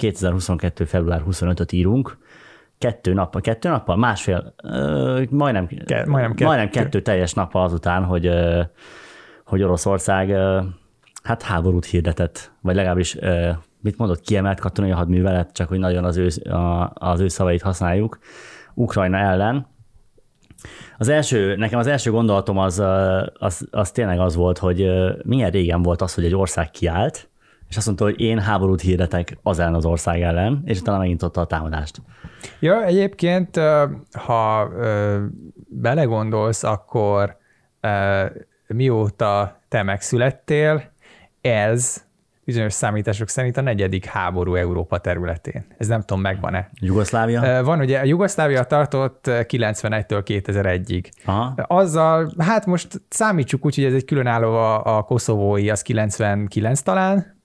[0.00, 0.84] 2022.
[0.84, 2.18] február 25-öt írunk,
[2.78, 6.44] kettő nappal, kettő nappal, másfél, ö, majdnem, Ke- majdnem kettő.
[6.44, 8.62] majdnem kettő teljes nappal azután, hogy, ö,
[9.44, 10.60] hogy Oroszország ö,
[11.22, 13.50] hát háborút hirdetett, vagy legalábbis ö,
[13.80, 18.18] mit mondott, kiemelt katonai hadművelet, csak hogy nagyon az ő, a, az ő szavait használjuk,
[18.74, 19.66] Ukrajna ellen.
[20.98, 22.82] Az első, nekem az első gondolatom az,
[23.38, 24.90] az, az tényleg az volt, hogy
[25.22, 27.29] milyen régen volt az, hogy egy ország kiállt,
[27.70, 31.22] és azt mondta, hogy én háborút hirdetek az ellen az ország ellen, és utána megint
[31.22, 32.02] ott a támadást.
[32.60, 33.60] Ja, egyébként,
[34.12, 34.70] ha
[35.68, 37.36] belegondolsz, akkor
[38.66, 40.92] mióta te megszülettél,
[41.40, 42.04] ez
[42.44, 45.64] bizonyos számítások szerint a negyedik háború Európa területén.
[45.78, 46.70] Ez nem tudom, megvan-e.
[46.80, 47.64] Jugoszlávia?
[47.64, 51.10] Van ugye, a Jugoszlávia tartott 91-től 2001-ig.
[51.24, 51.54] Aha.
[51.66, 57.39] Azzal, hát most számítsuk úgy, hogy ez egy különálló a, a koszovói, az 99 talán.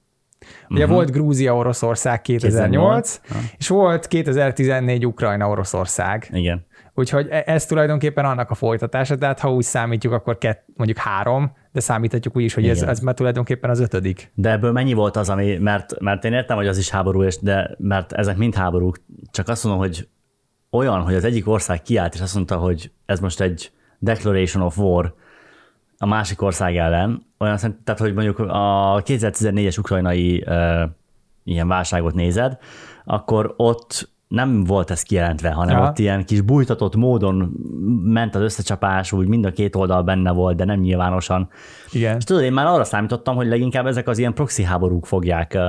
[0.70, 0.96] Ugye uh-huh.
[0.96, 6.30] volt Grúzia, Oroszország 2008, 2008, és volt 2014 Ukrajna, Oroszország.
[6.32, 6.66] Igen.
[6.94, 11.52] Úgyhogy e- ez tulajdonképpen annak a folytatása, tehát ha úgy számítjuk, akkor kett, mondjuk három,
[11.72, 14.32] de számíthatjuk úgy is, hogy ez, ez már tulajdonképpen az ötödik.
[14.36, 17.38] De ebből mennyi volt az, ami, mert, mert én értem, hogy az is háború, és
[17.42, 18.98] de mert ezek mind háborúk,
[19.32, 20.08] csak azt mondom, hogy
[20.72, 24.78] olyan, hogy az egyik ország kiállt, és azt mondta, hogy ez most egy declaration of
[24.78, 25.14] war
[26.06, 30.90] a másik ország ellen, olyan szerint, tehát, hogy mondjuk a 2014-es ukrajnai uh,
[31.44, 32.58] ilyen válságot nézed,
[33.06, 35.88] akkor ott nem volt ez kijelentve, hanem Aha.
[35.88, 37.36] ott ilyen kis bújtatott módon
[38.04, 41.50] ment az összecsapás, úgy mind a két oldal benne volt, de nem nyilvánosan.
[41.92, 42.18] Igen.
[42.18, 45.62] És tudod, én már arra számítottam, hogy leginkább ezek az ilyen proxy háborúk fogják uh,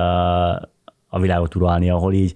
[1.07, 2.33] a világot uralni, ahol így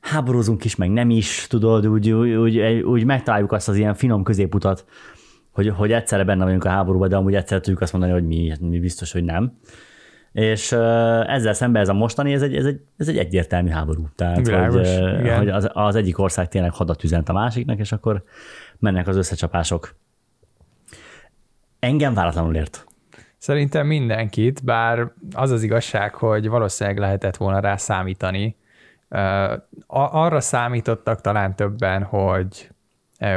[0.00, 4.22] háborúzunk is, meg nem is, tudod, úgy, úgy, úgy, úgy megtaláljuk azt az ilyen finom
[4.22, 4.84] középutat,
[5.54, 8.52] hogy, hogy egyszerre benne vagyunk a háborúban, de amúgy egyszerre tudjuk azt mondani, hogy mi,
[8.60, 9.58] mi biztos, hogy nem.
[10.32, 10.72] És
[11.26, 14.08] ezzel szemben ez a mostani, ez egy, ez egy, ez egy egyértelmű háború.
[14.14, 14.86] Tehát, hogy,
[15.20, 15.36] igen.
[15.36, 18.22] hogy az, az egyik ország tényleg hadat üzent a másiknak, és akkor
[18.78, 19.94] mennek az összecsapások.
[21.78, 22.86] Engem váratlanul ért.
[23.38, 28.56] Szerintem mindenkit, bár az az igazság, hogy valószínűleg lehetett volna rá számítani.
[29.86, 32.68] Arra számítottak talán többen, hogy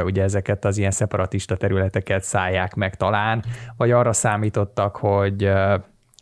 [0.04, 3.44] ugye ezeket az ilyen szeparatista területeket szállják meg talán,
[3.76, 5.50] vagy arra számítottak, hogy,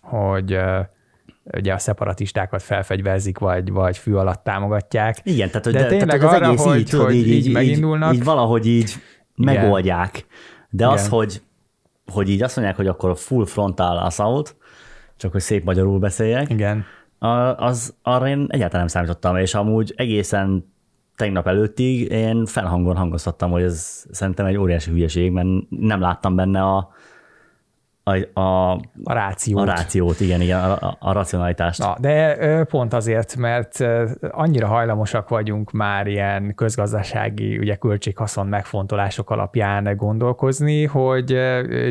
[0.01, 0.59] hogy
[1.57, 5.17] ugye a szeparatistákat felfegyverzik, vagy, vagy fű alatt támogatják.
[5.23, 7.47] Igen, tehát, hogy De de, tényleg tehát, az arra, egész hogy- így, tudod, így, így
[7.47, 8.13] így, megindulnak.
[8.13, 8.95] Így, így valahogy így
[9.37, 9.55] Igen.
[9.55, 10.27] megoldják.
[10.71, 11.11] De az, Igen.
[11.13, 11.43] hogy,
[12.13, 14.57] hogy így azt mondják, hogy akkor full frontal assault,
[15.17, 16.85] csak hogy szép magyarul beszéljek, Igen.
[17.19, 17.27] a-
[17.65, 20.75] az arra én egyáltalán nem számítottam, és amúgy egészen
[21.17, 26.63] tegnap előttig én felhangon hangoztattam, hogy ez szerintem egy óriási hülyeség, mert nem láttam benne
[26.63, 26.91] a,
[28.03, 28.73] a, a,
[29.05, 29.61] A rációt.
[29.61, 31.79] a rációt, igen, igen, a, a, racionalitást.
[31.79, 33.85] Na, de pont azért, mert
[34.31, 41.39] annyira hajlamosak vagyunk már ilyen közgazdasági, ugye költséghaszon megfontolások alapján gondolkozni, hogy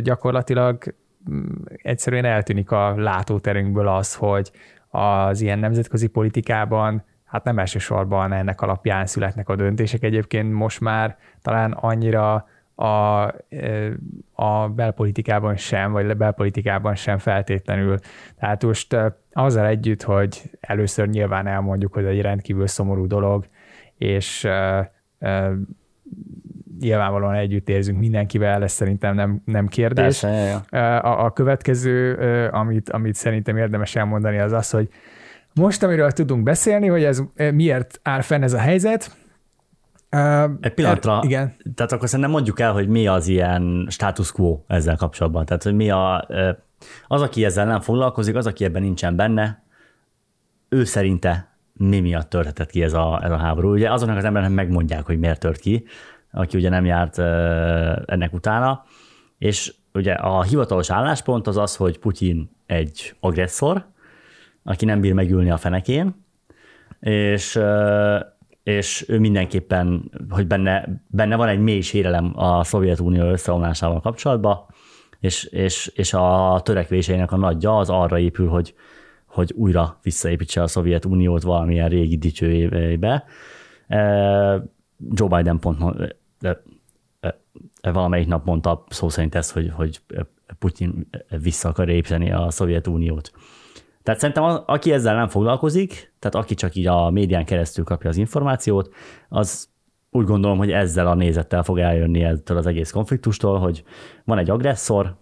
[0.01, 0.95] gyakorlatilag
[1.31, 1.43] mm,
[1.73, 4.51] egyszerűen eltűnik a látóterünkből az, hogy
[4.89, 10.03] az ilyen nemzetközi politikában hát nem elsősorban ennek alapján születnek a döntések.
[10.03, 13.23] Egyébként most már talán annyira a,
[14.31, 17.97] a belpolitikában sem, vagy a belpolitikában sem feltétlenül.
[18.39, 18.97] Tehát most
[19.31, 23.47] azzal együtt, hogy először nyilván elmondjuk, hogy egy rendkívül szomorú dolog,
[23.97, 24.79] és ö,
[25.19, 25.53] ö,
[26.79, 30.19] nyilvánvalóan együtt érzünk mindenkivel, ez szerintem nem, nem kérdés.
[30.19, 30.53] Persze.
[30.97, 32.13] A, a következő,
[32.47, 34.89] amit, amit szerintem érdemes elmondani, az az, hogy
[35.55, 39.15] most, amiről tudunk beszélni, hogy ez ö, miért áll fenn ez a helyzet,
[40.09, 41.55] ö, Egy pillanatra, er- igen.
[41.75, 45.45] tehát akkor szerintem mondjuk el, hogy mi az ilyen status quo ezzel kapcsolatban.
[45.45, 46.49] Tehát, hogy mi a, ö,
[47.07, 49.63] az, aki ezzel nem foglalkozik, az, aki ebben nincsen benne,
[50.69, 53.71] ő szerinte mi miatt törhetett ki ez a, ez a háború.
[53.73, 55.85] Ugye azoknak az embereknek megmondják, hogy miért tört ki,
[56.31, 57.17] aki ugye nem járt
[58.09, 58.83] ennek utána,
[59.37, 63.85] és ugye a hivatalos álláspont az az, hogy Putyin egy agresszor,
[64.67, 66.25] aki nem bír megülni a fenekén,
[66.99, 67.59] és,
[68.63, 74.65] és ő mindenképpen, hogy benne, benne van egy mély sérelem a Szovjetunió összeomlásával kapcsolatban,
[75.19, 78.73] és, és, és a törekvéseinek a nagyja az arra épül, hogy,
[79.25, 83.23] hogy újra visszaépítse a Szovjetuniót valamilyen régi dicsőjébe.
[84.97, 85.79] Joe Biden pont
[87.81, 90.01] valamelyik nap mondta szó szerint ezt, hogy, hogy
[90.59, 91.09] Putyin
[91.41, 93.31] vissza akar építeni a Szovjetuniót.
[94.05, 98.17] Tehát szerintem aki ezzel nem foglalkozik, tehát aki csak így a médián keresztül kapja az
[98.17, 98.93] információt,
[99.29, 99.69] az
[100.11, 103.83] úgy gondolom, hogy ezzel a nézettel fog eljönni ettől az egész konfliktustól, hogy
[104.23, 105.15] van egy agresszor,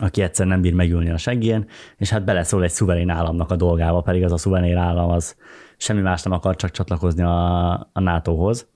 [0.00, 4.00] aki egyszer nem bír megülni a seggén, és hát beleszól egy szuverén államnak a dolgába,
[4.00, 5.36] pedig az a szuverén állam az
[5.76, 8.68] semmi más nem akar, csak csatlakozni a, a NATO-hoz.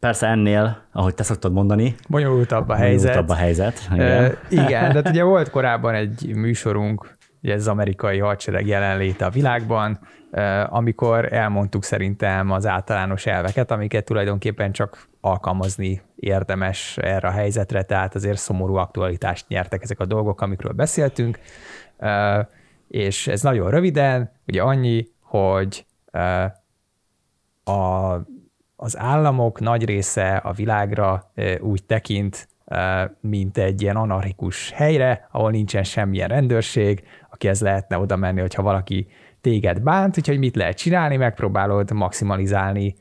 [0.00, 3.06] Persze ennél, ahogy te szoktad mondani, bonyolultabb a helyzet.
[3.06, 3.88] Bonyolultabb a helyzet.
[3.92, 4.36] Igen.
[4.50, 7.13] Igen, de ugye volt korábban egy műsorunk,
[7.44, 9.98] ugye ez az amerikai hadsereg jelenléte a világban,
[10.66, 18.14] amikor elmondtuk szerintem az általános elveket, amiket tulajdonképpen csak alkalmazni érdemes erre a helyzetre, tehát
[18.14, 21.38] azért szomorú aktualitást nyertek ezek a dolgok, amikről beszéltünk,
[22.88, 25.86] és ez nagyon röviden, ugye annyi, hogy
[27.64, 28.14] a,
[28.76, 32.48] az államok nagy része a világra úgy tekint,
[33.20, 37.02] mint egy ilyen anarchikus helyre, ahol nincsen semmilyen rendőrség,
[37.34, 39.06] akihez lehetne oda menni, hogyha valaki
[39.40, 42.94] téged bánt, úgyhogy mit lehet csinálni, megpróbálod maximalizálni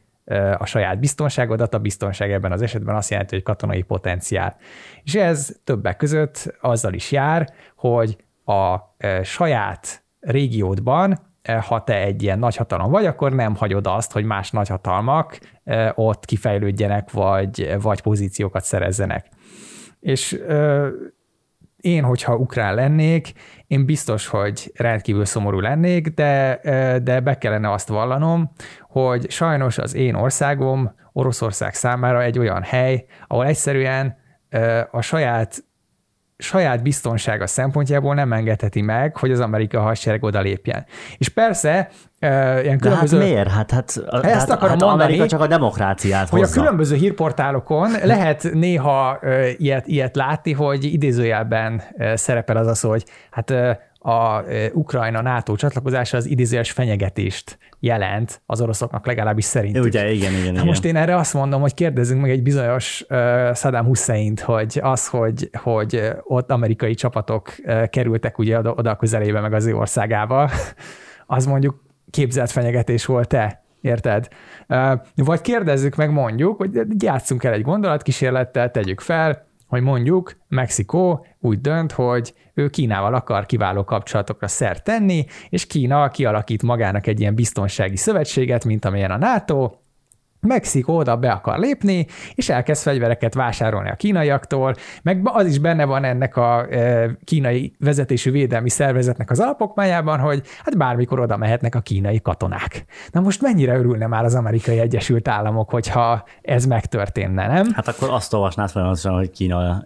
[0.57, 4.56] a saját biztonságodat, a biztonság ebben az esetben azt jelenti, hogy katonai potenciál.
[5.03, 8.77] És ez többek között azzal is jár, hogy a
[9.24, 11.19] saját régiódban,
[11.68, 15.39] ha te egy ilyen nagyhatalom vagy, akkor nem hagyod azt, hogy más nagyhatalmak
[15.94, 19.27] ott kifejlődjenek, vagy, vagy pozíciókat szerezzenek.
[20.00, 20.41] És
[21.77, 23.33] én, hogyha ukrán lennék,
[23.73, 26.59] én biztos, hogy rendkívül szomorú lennék, de,
[27.03, 28.51] de be kellene azt vallanom,
[28.89, 34.17] hogy sajnos az én országom Oroszország számára egy olyan hely, ahol egyszerűen
[34.91, 35.63] a saját
[36.43, 40.85] saját biztonsága szempontjából nem engedheti meg, hogy az amerikai hadsereg oda lépjen.
[41.17, 41.89] És persze,
[42.63, 43.17] ilyen különböző...
[43.17, 43.49] De hát miért?
[43.49, 46.59] Hát, hát, ezt hát, akarom hát mondani, Amerika csak a demokráciát hogy hozza.
[46.59, 49.19] a különböző hírportálokon lehet néha
[49.57, 51.81] ilyet, ilyet látni, hogy idézőjelben
[52.13, 53.53] szerepel az az, hogy hát
[54.03, 59.83] a Ukrajna NATO csatlakozása az idézőes fenyegetést jelent az oroszoknak legalábbis szerintük.
[59.83, 60.65] Ugye, igen, igen, igen.
[60.65, 65.07] Most én erre azt mondom, hogy kérdezzünk meg egy bizonyos uh, Saddam Hussein-t, hogy az,
[65.07, 70.50] hogy, hogy ott amerikai csapatok uh, kerültek ugye oda, oda közelébe, meg az ő országába,
[71.25, 73.63] az mondjuk képzelt fenyegetés volt-e?
[73.81, 74.27] Érted?
[74.67, 81.25] Uh, vagy kérdezzük meg mondjuk, hogy játsszunk el egy gondolatkísérlettel, tegyük fel, hogy mondjuk Mexikó
[81.39, 87.19] úgy dönt, hogy ő Kínával akar kiváló kapcsolatokra szert tenni, és Kína kialakít magának egy
[87.19, 89.71] ilyen biztonsági szövetséget, mint amilyen a NATO,
[90.47, 92.05] Mexikó oda be akar lépni,
[92.35, 97.73] és elkezd fegyvereket vásárolni a kínaiaktól, meg az is benne van ennek a e, kínai
[97.79, 102.85] vezetésű védelmi szervezetnek az alapokmányában, hogy hát bármikor oda mehetnek a kínai katonák.
[103.11, 107.65] Na most mennyire örülne már az amerikai Egyesült Államok, hogyha ez megtörténne, nem?
[107.73, 109.85] Hát akkor azt olvasnád folyamatosan, hogy Kína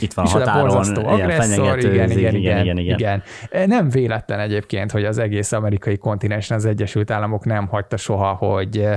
[0.00, 3.22] itt van a határon, ilyen agresszor, igen, igen, igen, igen, igen, igen.
[3.66, 8.88] Nem véletlen egyébként, hogy az egész amerikai kontinensen az Egyesült Államok nem hagyta soha, hogy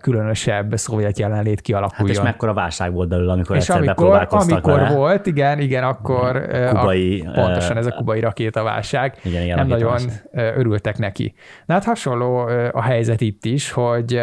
[0.00, 2.16] különösebb szovjet jelenlét kialakuljon.
[2.16, 4.94] Hát és mekkora válság volt belőle, amikor és egyszer amikor, amikor vele.
[4.94, 10.00] volt, igen, igen, akkor kubai, a, pontosan ez a kubai rakétaválság, igen, igen, nem nagyon
[10.32, 11.34] örültek neki.
[11.66, 12.36] Na hát hasonló
[12.72, 14.22] a helyzet itt is, hogy,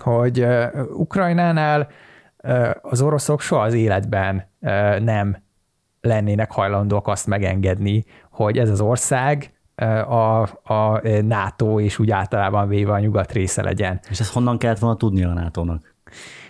[0.00, 0.46] hogy
[0.92, 1.88] Ukrajnánál
[2.82, 4.50] az oroszok soha az életben
[4.98, 5.36] nem
[6.00, 9.52] lennének hajlandóak azt megengedni, hogy ez az ország
[10.08, 14.00] a, a NATO és úgy általában véve a nyugat része legyen.
[14.10, 15.94] És ezt honnan kellett volna tudni a NATO-nak?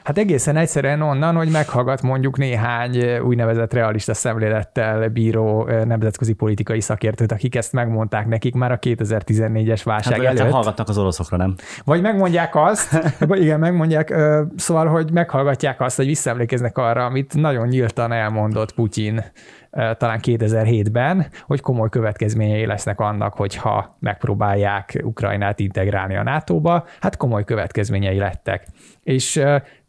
[0.05, 7.33] Hát egészen egyszerűen onnan, hogy meghallgat mondjuk néhány úgynevezett realista szemlélettel bíró nemzetközi politikai szakértőt,
[7.33, 10.53] akik ezt megmondták nekik már a 2014-es válság hát, előtt.
[10.53, 11.55] hallgatnak az oroszokra, nem?
[11.85, 14.15] Vagy megmondják azt, vagy igen, megmondják,
[14.57, 19.25] szóval, hogy meghallgatják azt, hogy visszaemlékeznek arra, amit nagyon nyíltan elmondott Putyin
[19.73, 27.45] talán 2007-ben, hogy komoly következményei lesznek annak, hogyha megpróbálják Ukrajnát integrálni a NATO-ba, hát komoly
[27.45, 28.67] következményei lettek.
[29.03, 29.43] És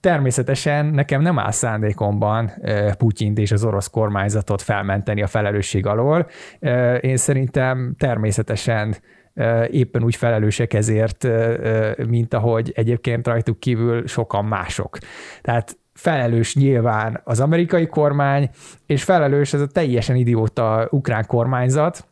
[0.03, 2.51] természetesen nekem nem áll szándékomban
[2.97, 6.27] Putyint és az orosz kormányzatot felmenteni a felelősség alól.
[6.99, 8.95] Én szerintem természetesen
[9.69, 11.27] éppen úgy felelősek ezért,
[12.07, 14.97] mint ahogy egyébként rajtuk kívül sokan mások.
[15.41, 18.49] Tehát felelős nyilván az amerikai kormány,
[18.85, 22.07] és felelős ez a teljesen idióta ukrán kormányzat,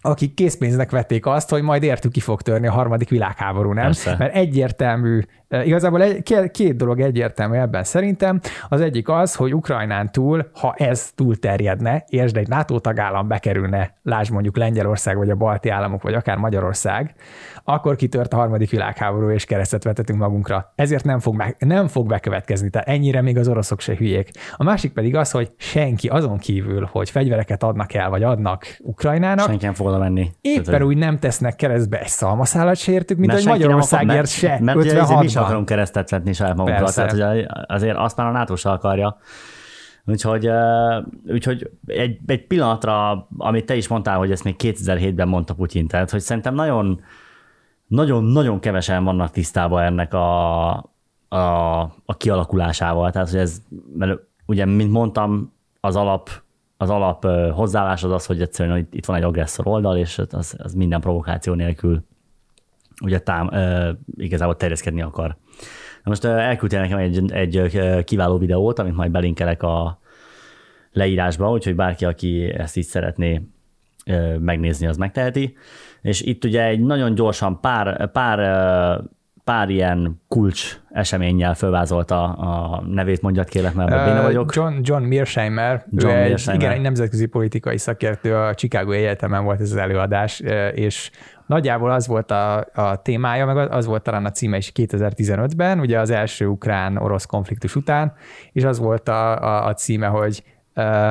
[0.00, 3.84] akik készpénznek vették azt, hogy majd értük ki fog törni a harmadik világháború, nem?
[3.84, 4.16] Persze.
[4.18, 8.40] Mert egyértelmű, igazából egy, két dolog egyértelmű ebben szerintem.
[8.68, 13.94] Az egyik az, hogy Ukrajnán túl, ha ez túl terjedne, és egy NATO tagállam bekerülne,
[14.02, 17.14] lásd mondjuk Lengyelország, vagy a balti államok, vagy akár Magyarország,
[17.68, 20.72] akkor kitört a harmadik világháború, és keresztet vetetünk magunkra.
[20.74, 24.30] Ezért nem fog, meg, nem fog bekövetkezni, tehát ennyire még az oroszok se hülyék.
[24.56, 29.46] A másik pedig az, hogy senki azon kívül, hogy fegyvereket adnak el, vagy adnak Ukrajnának,
[29.46, 30.30] senki nem fog oda menni.
[30.40, 34.48] Éppen úgy nem tesznek keresztbe egy szalmaszálat sértük, mint hogy Magyarországért se.
[34.48, 36.90] Mert, mert ugye mi is akarom keresztet vetni saját magunkra.
[36.90, 39.18] Tehát, hogy azért azt már a NATO akarja,
[40.04, 40.50] Úgyhogy,
[41.26, 46.10] úgyhogy egy, egy pillanatra, amit te is mondtál, hogy ezt még 2007-ben mondta Putyin, tehát
[46.10, 47.00] hogy szerintem nagyon,
[47.88, 50.70] nagyon-nagyon kevesen vannak tisztában ennek a,
[51.28, 53.10] a, a kialakulásával.
[53.10, 53.62] Tehát, hogy ez,
[53.94, 56.30] mert ugye, mint mondtam, az alap,
[56.76, 60.54] az alap hozzáállás az az, hogy egyszerűen hogy itt van egy agresszor oldal, és az,
[60.58, 62.04] az minden provokáció nélkül
[63.02, 63.50] ugye tám,
[64.16, 65.36] igazából terjeszkedni akar.
[66.04, 67.70] Na most elküldtél nekem egy, egy
[68.04, 70.00] kiváló videót, amit majd belinkelek a
[70.92, 73.42] leírásba, úgyhogy bárki, aki ezt így szeretné
[74.38, 75.56] megnézni, az megteheti.
[76.02, 78.38] És itt ugye egy nagyon gyorsan pár, pár,
[79.44, 84.54] pár ilyen kulcs eseménnyel fölvázolta a nevét, mondjat kérlek, mert uh, béna vagyok.
[84.54, 86.54] John, John Mearsheimer, John ő Mearsheimer.
[86.54, 90.40] Egy, igen, egy nemzetközi politikai szakértő, a Chicago Egyetemen volt ez az előadás,
[90.74, 91.10] és
[91.46, 95.98] nagyjából az volt a, a témája, meg az volt talán a címe is 2015-ben, ugye
[95.98, 98.12] az első ukrán-orosz konfliktus után,
[98.52, 100.42] és az volt a, a, a címe, hogy
[100.74, 101.08] uh,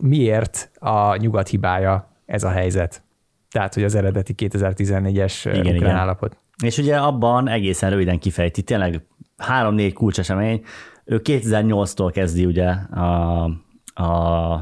[0.00, 3.02] miért a nyugat hibája ez a helyzet.
[3.50, 5.96] Tehát, hogy az eredeti 2014-es igen, ukrán igen.
[5.96, 6.36] állapot.
[6.64, 10.64] És ugye abban egészen röviden kifejti, tényleg három-négy kulcsesemény,
[11.04, 13.44] ő 2008-tól kezdi ugye a,
[13.94, 14.52] a,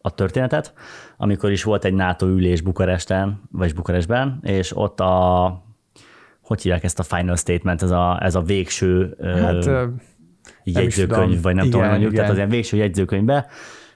[0.00, 0.72] a történetet,
[1.16, 5.62] amikor is volt egy NATO ülés Bukaresten, vagy Bukarestben, és ott a,
[6.40, 9.86] hogy hívják ezt a final statement, ez a, ez a végső hát, ö,
[10.64, 13.46] jegyzőkönyv, vagy nem igen, tudom mondjuk, tehát az ilyen végső jegyzőkönyvben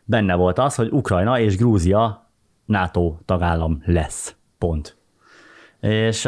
[0.04, 2.30] benne volt az, hogy Ukrajna és Grúzia
[2.64, 4.37] NATO tagállam lesz.
[4.58, 4.96] Pont.
[5.80, 6.25] És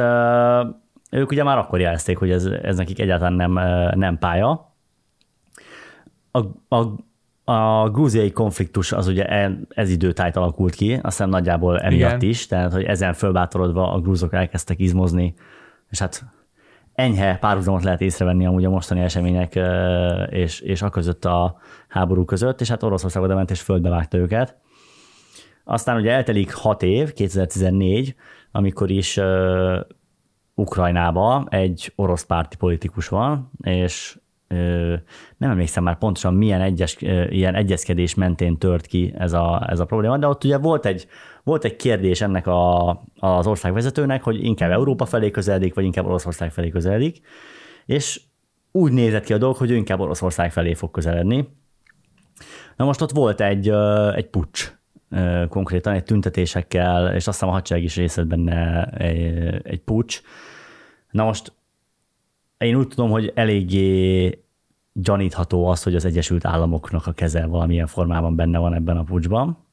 [1.10, 3.52] ők ugye már akkor jelezték, hogy ez, ez nekik egyáltalán nem,
[3.98, 4.74] nem pálya.
[6.30, 6.40] A,
[6.76, 6.94] a,
[7.52, 12.30] a grúziai konfliktus az ugye e, ez időtájt alakult ki, aztán nagyjából emiatt Igen.
[12.30, 15.34] is, tehát hogy ezen fölbátorodva a grúzok elkezdtek izmozni,
[15.90, 16.24] és hát
[16.96, 19.58] enyhe párhuzamot lehet észrevenni amúgy a mostani események
[20.30, 21.56] és, és a között a
[21.88, 24.56] háború között, és hát Oroszország oda ment és földbe vágta őket.
[25.64, 28.14] Aztán ugye eltelik hat év, 2014,
[28.52, 29.80] amikor is uh,
[30.54, 34.18] Ukrajnába egy orosz párti politikus van, és
[35.36, 39.80] nem emlékszem már pontosan milyen egyes, uh, ilyen egyezkedés mentén tört ki ez a, ez
[39.80, 41.06] a probléma, de ott ugye volt egy,
[41.46, 46.52] volt egy kérdés ennek a, az országvezetőnek, hogy inkább Európa felé közeledik, vagy inkább Oroszország
[46.52, 47.20] felé közeledik,
[47.84, 48.20] és
[48.72, 51.48] úgy nézett ki a dolog, hogy ő inkább Oroszország felé fog közeledni.
[52.76, 53.68] Na most ott volt egy,
[54.14, 54.76] egy pucs
[55.48, 60.20] konkrétan egy tüntetésekkel, és aztán a hadsereg is részt benne egy, egy pucs.
[61.10, 61.52] Na most
[62.58, 64.44] én úgy tudom, hogy eléggé
[64.92, 69.65] gyanítható az, hogy az Egyesült Államoknak a keze valamilyen formában benne van ebben a pucsban,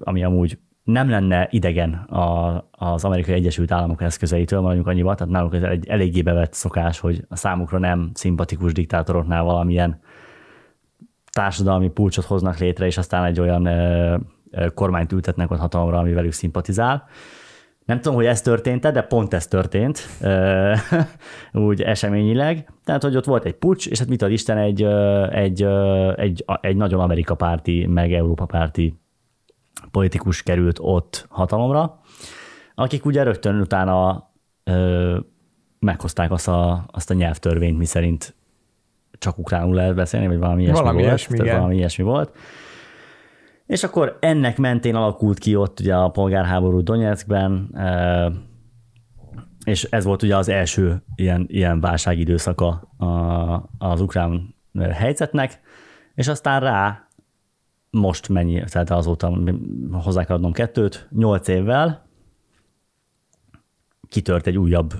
[0.00, 5.54] ami amúgy nem lenne idegen a, az amerikai Egyesült Államok eszközeitől, mondjuk annyiba, tehát náluk
[5.54, 10.00] ez egy eléggé bevett szokás, hogy a számukra nem szimpatikus diktátoroknál valamilyen
[11.30, 13.68] társadalmi pulcsot hoznak létre, és aztán egy olyan
[14.74, 17.04] kormányt ültetnek ott hatalomra, ami velük szimpatizál.
[17.84, 20.08] Nem tudom, hogy ez történt de pont ez történt,
[21.52, 22.70] úgy eseményileg.
[22.84, 24.82] Tehát, hogy ott volt egy pucs, és hát mit ad Isten, egy,
[25.30, 25.62] egy,
[26.16, 27.36] egy, egy nagyon Amerika
[27.86, 29.00] meg Európa párti
[29.90, 32.00] politikus került ott hatalomra,
[32.74, 34.30] akik ugye rögtön utána
[35.78, 38.34] meghozták azt a, azt a nyelvtörvényt, miszerint
[39.18, 41.08] csak ukránul lehet beszélni, vagy valami ilyesmi valami volt.
[41.08, 42.36] Ilyesmi, tehát valami ilyesmi volt.
[43.66, 47.74] És akkor ennek mentén alakult ki ott ugye a polgárháború Donetskben,
[49.64, 52.90] és ez volt ugye az első ilyen, ilyen válságidőszaka
[53.78, 54.54] az ukrán
[54.92, 55.60] helyzetnek,
[56.14, 57.05] és aztán rá
[57.96, 59.38] most mennyi, tehát azóta
[59.92, 62.04] hozzá kell adnom kettőt, nyolc évvel
[64.08, 64.92] kitört egy újabb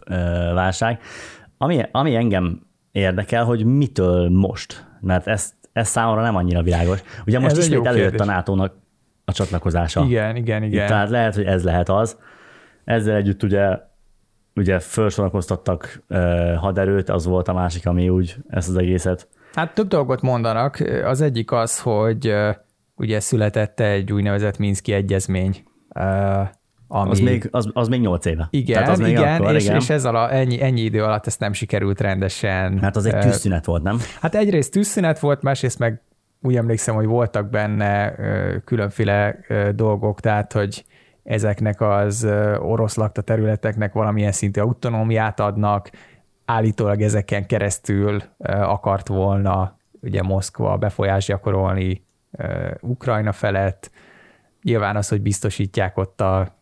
[0.54, 1.00] válság,
[1.58, 7.02] ami, ami engem érdekel, hogy mitől most, mert ezt, ez számomra nem annyira világos.
[7.26, 8.68] Ugye most ez ismét előtt a nato
[9.24, 10.04] a csatlakozása.
[10.04, 10.86] Igen, igen, igen.
[10.86, 12.18] Tehát lehet, hogy ez lehet az.
[12.84, 13.78] Ezzel együtt ugye
[14.54, 19.28] ugye felsorakoztattak uh, haderőt, az volt a másik, ami úgy ezt az egészet.
[19.54, 20.76] Hát több dolgot mondanak.
[21.04, 22.34] Az egyik az, hogy
[22.96, 25.62] ugye született egy úgynevezett Minszki egyezmény,
[26.88, 27.10] ami...
[27.10, 28.48] Az, még, az, az még 8 éve.
[28.50, 29.76] Igen, Tehát az még igen, akkor, és, igen.
[29.76, 32.78] és ez alatt, ennyi, ennyi idő alatt ezt nem sikerült rendesen.
[32.78, 33.98] Hát az egy tűzszünet volt, nem?
[34.20, 36.00] Hát egyrészt tűzszünet volt, másrészt meg
[36.42, 38.14] úgy emlékszem, hogy voltak benne
[38.64, 39.38] különféle
[39.74, 40.84] dolgok, tehát hogy
[41.24, 45.90] ezeknek az orosz lakta területeknek valamilyen szintű autonómiát adnak,
[46.44, 52.05] állítólag ezeken keresztül akart volna ugye Moszkva befolyás gyakorolni
[52.80, 53.90] Ukrajna felett,
[54.62, 56.58] nyilván az, hogy biztosítják ott a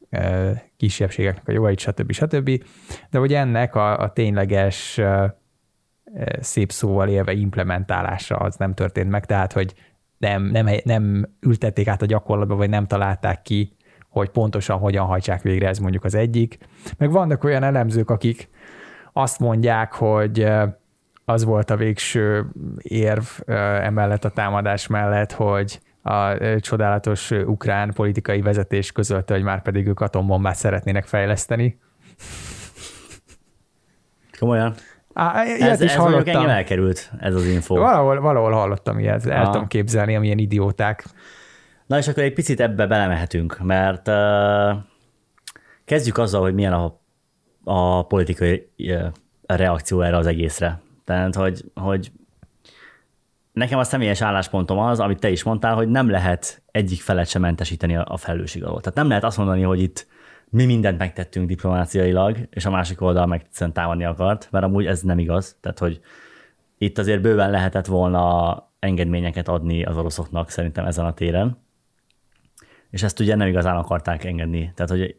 [0.77, 2.13] kisebbségeknek a jogait, stb.
[2.13, 2.65] stb.
[3.11, 5.01] De hogy ennek a, a tényleges
[6.41, 9.75] szép szóval élve implementálása az nem történt meg, tehát hogy
[10.19, 13.77] nem, nem, nem ültették át a gyakorlatba, vagy nem találták ki,
[14.09, 16.59] hogy pontosan hogyan hajtsák végre, ez mondjuk az egyik.
[16.99, 18.49] Meg vannak olyan elemzők, akik
[19.13, 20.47] azt mondják, hogy
[21.25, 22.47] az volt a végső
[22.83, 29.87] érv emellett a támadás mellett, hogy a csodálatos ukrán politikai vezetés közölte, hogy már pedig
[29.87, 31.79] ők atombombát szeretnének fejleszteni.
[34.39, 34.75] Komolyan?
[35.13, 36.35] Á, ilyet ez, is ez hallottam.
[36.35, 37.75] engem elkerült, ez az info.
[37.75, 41.05] Valahol, valahol hallottam ilyet, el tudom képzelni, amilyen idióták.
[41.87, 44.15] Na és akkor egy picit ebbe belemehetünk, mert uh,
[45.85, 47.01] kezdjük azzal, hogy milyen a,
[47.65, 49.07] a politikai uh,
[49.47, 50.83] reakció erre az egészre.
[51.05, 52.13] Tehát, hogy, hogy
[53.53, 57.43] nekem a személyes álláspontom az, amit te is mondtál, hogy nem lehet egyik felet sem
[57.43, 58.81] mentesíteni a felelősség alól.
[58.81, 60.07] Tehát nem lehet azt mondani, hogy itt
[60.51, 65.19] mi mindent megtettünk diplomáciailag, és a másik oldal meg támadni akart, mert amúgy ez nem
[65.19, 65.57] igaz.
[65.61, 66.01] Tehát, hogy
[66.79, 71.59] itt azért bőven lehetett volna engedményeket adni az oroszoknak szerintem ezen a téren.
[72.91, 74.73] És ezt ugye nem igazán akarták engedni.
[74.75, 75.17] Tehát, hogy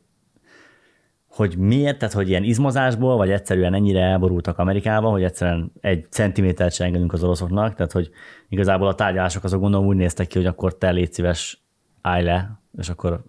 [1.35, 6.73] hogy miért, tehát hogy ilyen izmozásból, vagy egyszerűen ennyire elborultak Amerikába, hogy egyszerűen egy centimétert
[6.73, 8.09] sem engedünk az oroszoknak, tehát hogy
[8.49, 11.63] igazából a tárgyalások azok gondolom úgy néztek ki, hogy akkor te légy szíves,
[12.01, 13.23] állj le, és akkor,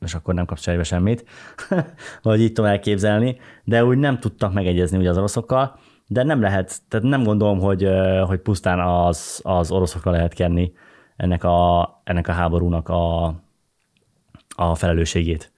[0.00, 1.24] és akkor nem kapsz cserébe semmit,
[2.22, 6.80] vagy így tudom elképzelni, de úgy nem tudtak megegyezni ugye az oroszokkal, de nem lehet,
[6.88, 7.88] tehát nem gondolom, hogy,
[8.26, 10.72] hogy pusztán az, az oroszokra lehet kenni
[11.16, 13.24] ennek a, ennek a háborúnak a,
[14.56, 15.52] a felelősségét.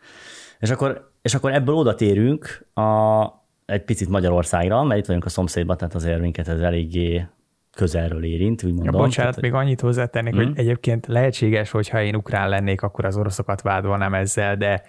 [0.58, 3.24] És akkor és akkor ebből oda térünk a,
[3.66, 7.26] egy picit Magyarországra, mert itt vagyunk a szomszédban, tehát azért minket ez eléggé
[7.74, 8.94] közelről érint, úgy mondom.
[8.94, 10.44] Ja, bocsánat, tehát, még annyit hozzátennék, hmm.
[10.44, 14.82] hogy egyébként lehetséges, hogyha én ukrán lennék, akkor az oroszokat vádolnám ezzel, de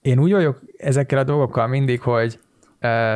[0.00, 2.38] én úgy vagyok ezekkel a dolgokkal mindig, hogy
[2.82, 3.14] uh,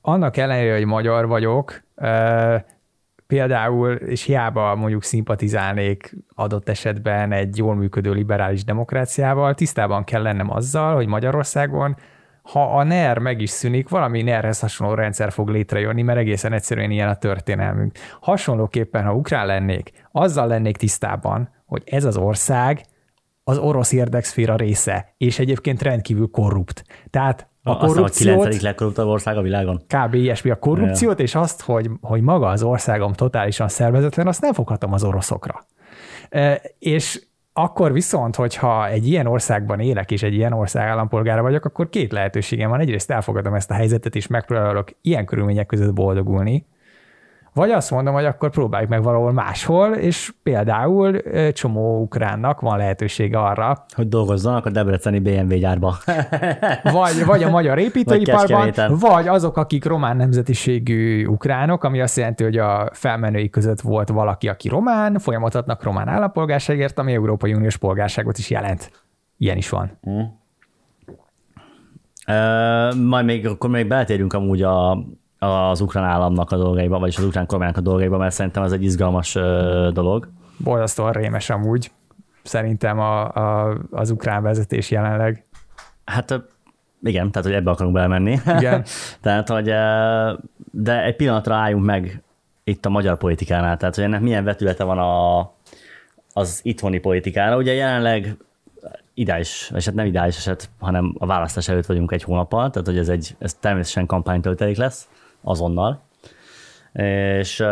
[0.00, 2.60] annak ellenére, hogy magyar vagyok, uh,
[3.26, 10.50] például, és hiába mondjuk szimpatizálnék adott esetben egy jól működő liberális demokráciával, tisztában kell lennem
[10.50, 11.96] azzal, hogy Magyarországon
[12.52, 16.90] ha a NER meg is szűnik, valami NER-hez hasonló rendszer fog létrejönni, mert egészen egyszerűen
[16.90, 17.92] ilyen a történelmünk.
[18.20, 22.80] Hasonlóképpen, ha ukrán lennék, azzal lennék tisztában, hogy ez az ország
[23.44, 26.84] az orosz érdekszféra része, és egyébként rendkívül korrupt.
[27.10, 28.38] Tehát a korrupciót...
[28.38, 28.62] a 9.
[28.62, 29.82] legkorruptabb ország a világon.
[29.86, 30.14] Kb.
[30.14, 34.92] ilyesmi a korrupciót, és azt, hogy, hogy maga az országom totálisan szervezetlen, azt nem foghatom
[34.92, 35.66] az oroszokra.
[36.28, 41.64] E, és akkor viszont, hogyha egy ilyen országban élek, és egy ilyen ország állampolgára vagyok,
[41.64, 42.80] akkor két lehetőségem van.
[42.80, 46.66] Egyrészt elfogadom ezt a helyzetet, és megpróbálok ilyen körülmények között boldogulni,
[47.56, 53.38] vagy azt mondom, hogy akkor próbáljuk meg valahol máshol, és például csomó ukránnak van lehetősége
[53.38, 53.84] arra.
[53.94, 55.96] Hogy dolgozzanak a Debreceni BMW gyárba.
[56.82, 62.42] vagy, vagy a magyar építőiparban, vagy, vagy azok, akik román nemzetiségű ukránok, ami azt jelenti,
[62.42, 68.38] hogy a felmenői között volt valaki, aki román, folyamatatnak román állampolgárságért, ami Európai Uniós polgárságot
[68.38, 68.90] is jelent.
[69.38, 69.98] Ilyen is van.
[70.10, 70.20] Mm.
[72.28, 75.04] Uh, majd még akkor még beltérünk amúgy a
[75.46, 78.82] az ukrán államnak a dolgaiba, vagyis az ukrán kormánynak a dolgaiba, mert szerintem ez egy
[78.82, 79.32] izgalmas
[79.92, 80.28] dolog.
[80.58, 81.90] Borzasztóan rémes amúgy,
[82.42, 85.44] szerintem a, a, az ukrán vezetés jelenleg.
[86.04, 86.42] Hát
[87.02, 88.38] igen, tehát hogy ebbe akarunk belemenni.
[88.56, 88.84] Igen.
[89.22, 89.64] tehát, hogy
[90.70, 92.22] de egy pillanatra álljunk meg
[92.64, 95.38] itt a magyar politikánál, tehát hogy ennek milyen vetülete van a,
[96.32, 97.56] az itthoni politikára.
[97.56, 98.36] Ugye jelenleg
[99.14, 102.98] ideális, és hát nem ideális eset, hanem a választás előtt vagyunk egy hónappal, tehát hogy
[102.98, 105.08] ez, egy, ez természetesen kampánytöltelék lesz
[105.46, 106.02] azonnal.
[107.38, 107.64] És,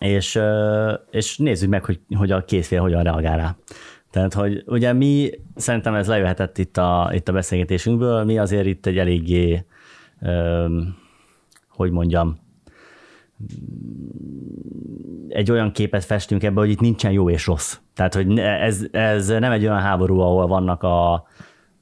[0.00, 0.40] és,
[1.10, 3.56] és nézzük meg, hogy, hogy a készfél hogyan reagál rá.
[4.10, 8.86] Tehát, hogy ugye mi, szerintem ez lejöhetett itt a, itt a beszélgetésünkből, mi azért itt
[8.86, 9.64] egy eléggé,
[11.68, 12.38] hogy mondjam,
[15.28, 17.78] egy olyan képet festünk ebbe, hogy itt nincsen jó és rossz.
[17.94, 21.12] Tehát, hogy ez, ez nem egy olyan háború, ahol vannak a,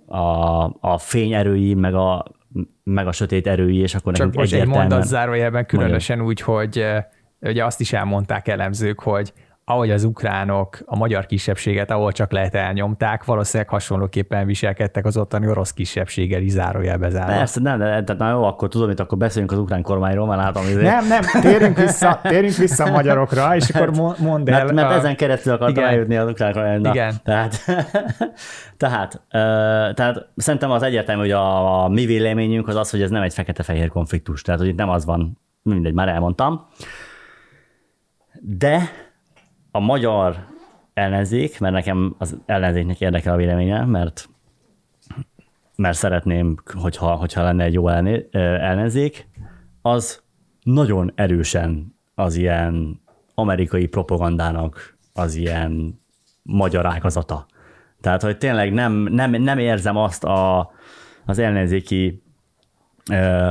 [0.07, 2.25] a, a fényerői, meg a,
[2.83, 6.85] meg a sötét erői, és akkor Csak most egy mondat zárójelben különösen úgy, hogy
[7.41, 9.33] ugye azt is elmondták elemzők, hogy
[9.69, 15.49] ahogy az ukránok a magyar kisebbséget, ahol csak lehet elnyomták, valószínűleg hasonlóképpen viselkedtek az ottani
[15.49, 17.33] orosz kisebbséggel is zárójelbe zárva.
[17.33, 20.39] Persze, nem, de, de, na jó, akkor tudom, hogy akkor beszéljünk az ukrán kormányról, már
[20.39, 20.63] látom.
[20.63, 20.83] Azért.
[20.83, 24.65] Nem, nem, térjünk vissza, térjünk vissza a magyarokra, és akkor mondd el.
[24.65, 24.95] Mert, mert a...
[24.95, 26.91] ezen keresztül akartam eljutni az ukrán kormányra.
[26.91, 27.15] Igen.
[27.25, 27.65] Tehát,
[28.77, 29.21] tehát,
[29.95, 33.35] tehát szerintem az egyértelmű, hogy a, a mi véleményünk az az, hogy ez nem egy
[33.35, 36.67] fekete-fehér konfliktus, tehát hogy itt nem az van, mindegy, már elmondtam.
[38.41, 39.07] De
[39.71, 40.47] a magyar
[40.95, 44.29] ellenzék, mert nekem az ellenzéknek érdekel a véleménye, mert,
[45.77, 49.29] mert szeretném, hogyha, hogyha lenne egy jó ellenzék,
[49.83, 50.23] az
[50.63, 53.01] nagyon erősen az ilyen
[53.35, 56.01] amerikai propagandának az ilyen
[56.43, 57.47] magyar ágazata.
[58.01, 60.71] Tehát, hogy tényleg nem, nem, nem érzem azt a,
[61.27, 62.23] az ellenzéki
[63.11, 63.51] ö,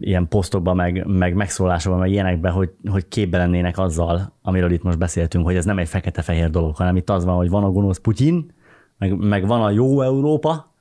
[0.00, 4.98] ilyen posztokban, meg, meg megszólásokban, meg ilyenekben, hogy, hogy képbe lennének azzal, amiről itt most
[4.98, 7.98] beszéltünk, hogy ez nem egy fekete-fehér dolog, hanem itt az van, hogy van a gonosz
[7.98, 8.52] Putyin,
[8.98, 10.74] meg, meg van a jó Európa,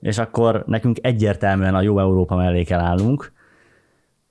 [0.00, 3.32] és akkor nekünk egyértelműen a jó Európa mellé kell állnunk,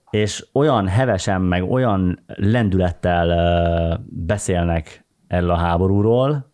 [0.10, 6.52] és olyan hevesen, meg olyan lendülettel beszélnek erről a háborúról,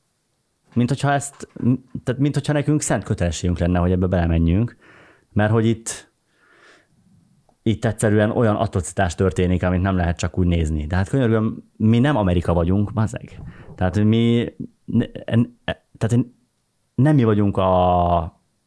[0.73, 1.47] mint hogyha ezt,
[2.03, 4.77] tehát mint hogyha nekünk szent kötelességünk lenne, hogy ebbe belemenjünk,
[5.33, 6.13] mert hogy itt,
[7.67, 10.85] itt egyszerűen olyan atrocitás történik, amit nem lehet csak úgy nézni.
[10.85, 13.41] De hát könyörgöm, mi nem Amerika vagyunk, mazeg.
[13.75, 14.53] Tehát mi,
[15.97, 16.25] tehát
[16.95, 18.15] nem mi vagyunk a,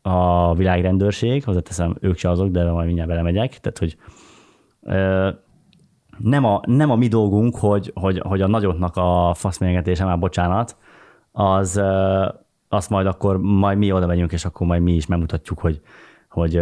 [0.02, 3.96] a világrendőrség, hozzáteszem, ők se azok, de majd mindjárt belemegyek, tehát hogy
[6.18, 10.76] nem a, nem a mi dolgunk, hogy, hogy, hogy a nagyotnak a faszmérgetése, már bocsánat,
[11.32, 11.80] az,
[12.68, 15.80] azt majd akkor majd mi oda megyünk, és akkor majd mi is megmutatjuk, hogy,
[16.28, 16.60] hogy,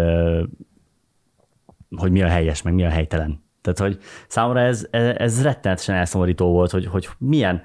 [1.96, 3.44] hogy mi a helyes, meg mi a helytelen.
[3.62, 7.62] Tehát, hogy számomra ez, ez rettenetesen elszomorító volt, hogy, hogy milyen,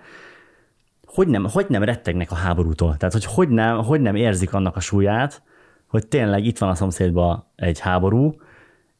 [1.06, 2.98] hogy nem, hogy nem rettegnek a háborútól.
[2.98, 5.44] Tehát, hogy hogy nem, hogy nem érzik annak a súlyát,
[5.88, 8.36] hogy tényleg itt van a szomszédban egy háború,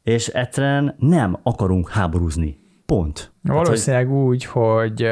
[0.04, 2.58] és egyszerűen nem akarunk háborúzni.
[2.86, 3.32] Pont.
[3.42, 4.28] Valószínűleg Tehát, hogy...
[4.28, 5.08] úgy, hogy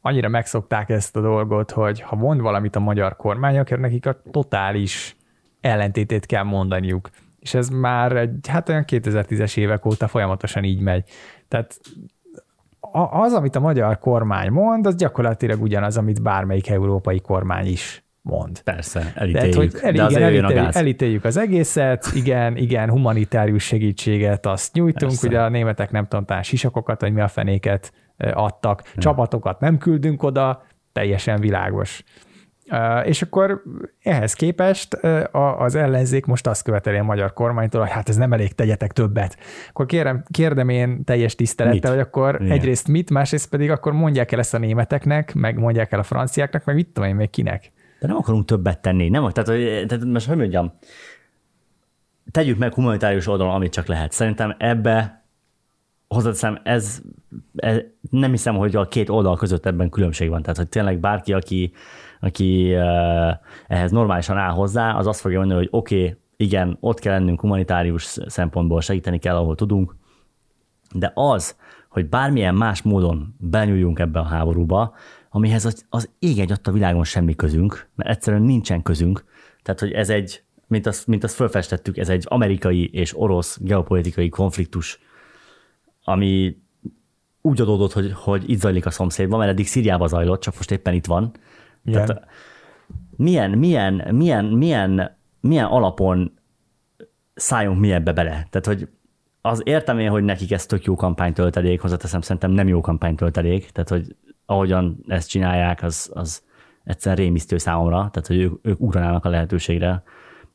[0.00, 4.22] annyira megszokták ezt a dolgot, hogy ha mond valamit a magyar kormány, akkor nekik a
[4.30, 5.16] totális
[5.60, 7.10] ellentétét kell mondaniuk.
[7.42, 11.04] És ez már egy, hát olyan 2010-es évek óta folyamatosan így megy.
[11.48, 11.80] Tehát
[13.10, 18.60] az, amit a magyar kormány mond, az gyakorlatilag ugyanaz, amit bármelyik európai kormány is mond.
[18.60, 19.72] Persze, elítéljük.
[19.72, 24.72] Tehát, hogy el, de igen, elítéljük, az elítéljük az egészet, igen, igen, humanitárius segítséget azt
[24.72, 25.26] nyújtunk, Persze.
[25.26, 29.00] ugye a németek nem tudom, talán sisakokat, vagy mi a fenéket adtak, ja.
[29.00, 32.04] csapatokat nem küldünk oda, teljesen világos.
[33.04, 33.62] És akkor
[34.02, 34.94] ehhez képest
[35.58, 39.36] az ellenzék most azt követeli a magyar kormánytól, hogy hát ez nem elég, tegyetek többet.
[39.68, 42.00] Akkor kérem, kérdem én teljes tisztelettel, mit?
[42.00, 42.52] hogy akkor Igen.
[42.52, 46.64] egyrészt mit, másrészt pedig akkor mondják el ezt a németeknek, meg mondják el a franciáknak,
[46.64, 47.72] meg mit tudom én még kinek.
[48.00, 49.08] De nem akarunk többet tenni.
[49.08, 50.72] Nem, tehát, tehát most hogy mondjam,
[52.30, 54.12] tegyük meg humanitárius oldalon, amit csak lehet.
[54.12, 55.24] Szerintem ebbe
[56.08, 57.00] hozzáteszem, ez,
[57.56, 57.78] ez,
[58.10, 60.42] nem hiszem, hogy a két oldal között ebben különbség van.
[60.42, 61.72] Tehát, hogy tényleg bárki, aki,
[62.22, 62.74] aki
[63.68, 67.40] ehhez normálisan áll hozzá, az azt fogja mondani, hogy oké, okay, igen, ott kell lennünk
[67.40, 69.96] humanitárius szempontból, segíteni kell, ahol tudunk,
[70.94, 71.56] de az,
[71.88, 74.94] hogy bármilyen más módon benyúljunk ebbe a háborúba,
[75.30, 79.24] amihez az, az ég egy a világon semmi közünk, mert egyszerűen nincsen közünk.
[79.62, 84.28] Tehát, hogy ez egy, mint azt, mint azt felfestettük, ez egy amerikai és orosz geopolitikai
[84.28, 84.98] konfliktus,
[86.04, 86.56] ami
[87.40, 90.94] úgy adódott, hogy, hogy itt zajlik a szomszédban, mert eddig Szíriában zajlott, csak most éppen
[90.94, 91.32] itt van.
[91.84, 92.06] Igen.
[92.06, 92.26] Tehát
[93.16, 96.38] milyen, milyen, milyen, milyen, milyen alapon
[97.34, 98.46] szálljunk mi ebbe bele?
[98.50, 98.88] Tehát, hogy
[99.40, 103.88] az értem én, hogy nekik ez tök jó kampánytöltelék, hozzáteszem, szerintem nem jó kampánytöltelék, tehát,
[103.88, 104.16] hogy
[104.46, 106.42] ahogyan ezt csinálják, az, az
[106.84, 110.02] egyszer rémisztő számomra, tehát hogy ők, ők ugranának a lehetőségre,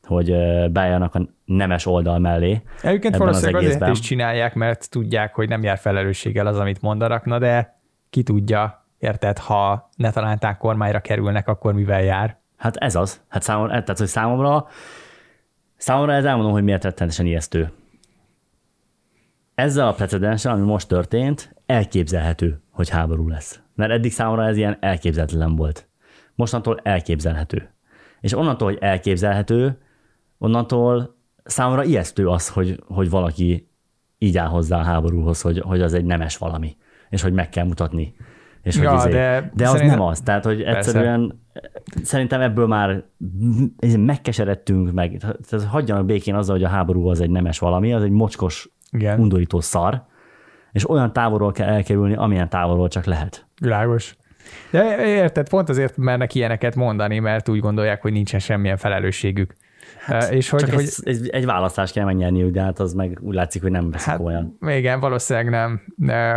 [0.03, 0.31] hogy
[0.71, 2.61] beálljanak a nemes oldal mellé.
[2.81, 7.25] Egyébként valószínűleg az azért is csinálják, mert tudják, hogy nem jár felelősséggel az, amit mondanak,
[7.25, 12.37] na de ki tudja, érted, ha ne találták kormányra kerülnek, akkor mivel jár?
[12.57, 13.21] Hát ez az.
[13.27, 14.67] Hát számomra, tehát, hogy számomra,
[15.77, 17.71] számomra ez elmondom, hogy miért rettenetesen ijesztő.
[19.55, 23.59] Ezzel a precedenssel, ami most történt, elképzelhető, hogy háború lesz.
[23.75, 25.87] Mert eddig számomra ez ilyen elképzelhetetlen volt.
[26.35, 27.69] Mostantól elképzelhető.
[28.21, 29.81] És onnantól, hogy elképzelhető,
[30.37, 33.69] onnantól számomra ijesztő az, hogy, hogy valaki
[34.17, 36.77] így áll hozzá a háborúhoz, hogy, hogy az egy nemes valami,
[37.09, 38.15] és hogy meg kell mutatni.
[38.67, 40.21] És ja, hogy izé, de, de az nem az.
[40.21, 42.05] Tehát, hogy egyszerűen Persze.
[42.05, 43.03] szerintem ebből már
[43.97, 45.17] megkeseredtünk, meg
[45.49, 49.19] tehát hagyjanak békén azzal, hogy a háború az egy nemes valami, az egy mocskos, Igen.
[49.19, 50.03] undorító szar,
[50.71, 53.47] és olyan távolról kell elkerülni, amilyen távolról csak lehet.
[53.61, 54.15] Világos.
[54.71, 59.53] De érted, pont azért mernek ilyeneket mondani, mert úgy gondolják, hogy nincsen semmilyen felelősségük.
[59.99, 63.35] Hát, és hogy, csak hogy, egy, egy választást kell megnyerniük, de hát az meg úgy
[63.35, 64.57] látszik, hogy nem veszik hát, olyan.
[64.67, 65.81] Igen, valószínűleg nem.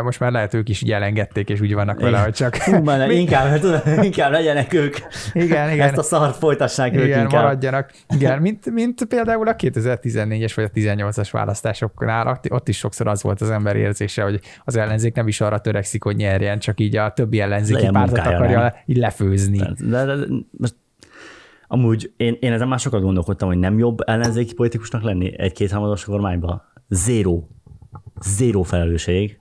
[0.05, 2.57] Most már lehet ők is így elengedték, és úgy vannak vele, hogy csak...
[2.57, 3.65] Hú, már inkább,
[4.03, 4.97] inkább legyenek ők.
[5.33, 5.89] Igen, igen.
[5.89, 7.43] Ezt a szart folytassák igen, ők inkább.
[7.43, 7.91] maradjanak.
[8.09, 13.41] Igen, mint, mint például a 2014-es vagy a 18-as választásoknál, ott is sokszor az volt
[13.41, 17.13] az ember érzése, hogy az ellenzék nem is arra törekszik, hogy nyerjen, csak így a
[17.13, 18.73] többi ellenzéki pártot akarja nem?
[18.87, 19.59] így lefőzni.
[19.59, 20.75] De, de, de, most
[21.73, 26.05] Amúgy én, én ezen már sokat gondolkodtam, hogy nem jobb ellenzéki politikusnak lenni egy kéthámados
[26.05, 26.63] kormányban.
[26.89, 27.43] Zéro.
[28.21, 29.41] zéró felelősség,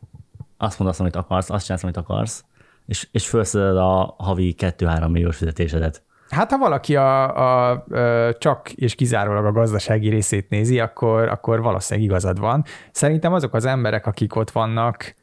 [0.58, 2.46] azt mondasz, amit akarsz, azt csinálsz, amit akarsz,
[2.86, 6.04] és, és felszeded a havi 2-3 milliós fizetésedet.
[6.30, 11.62] Hát ha valaki a, a, a, csak és kizárólag a gazdasági részét nézi, akkor, akkor
[11.62, 12.64] valószínűleg igazad van.
[12.92, 15.16] Szerintem azok az emberek, akik ott vannak,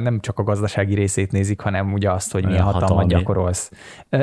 [0.00, 3.12] nem csak a gazdasági részét nézik, hanem ugye azt, hogy milyen hatalmat hatalmi.
[3.12, 3.70] gyakorolsz.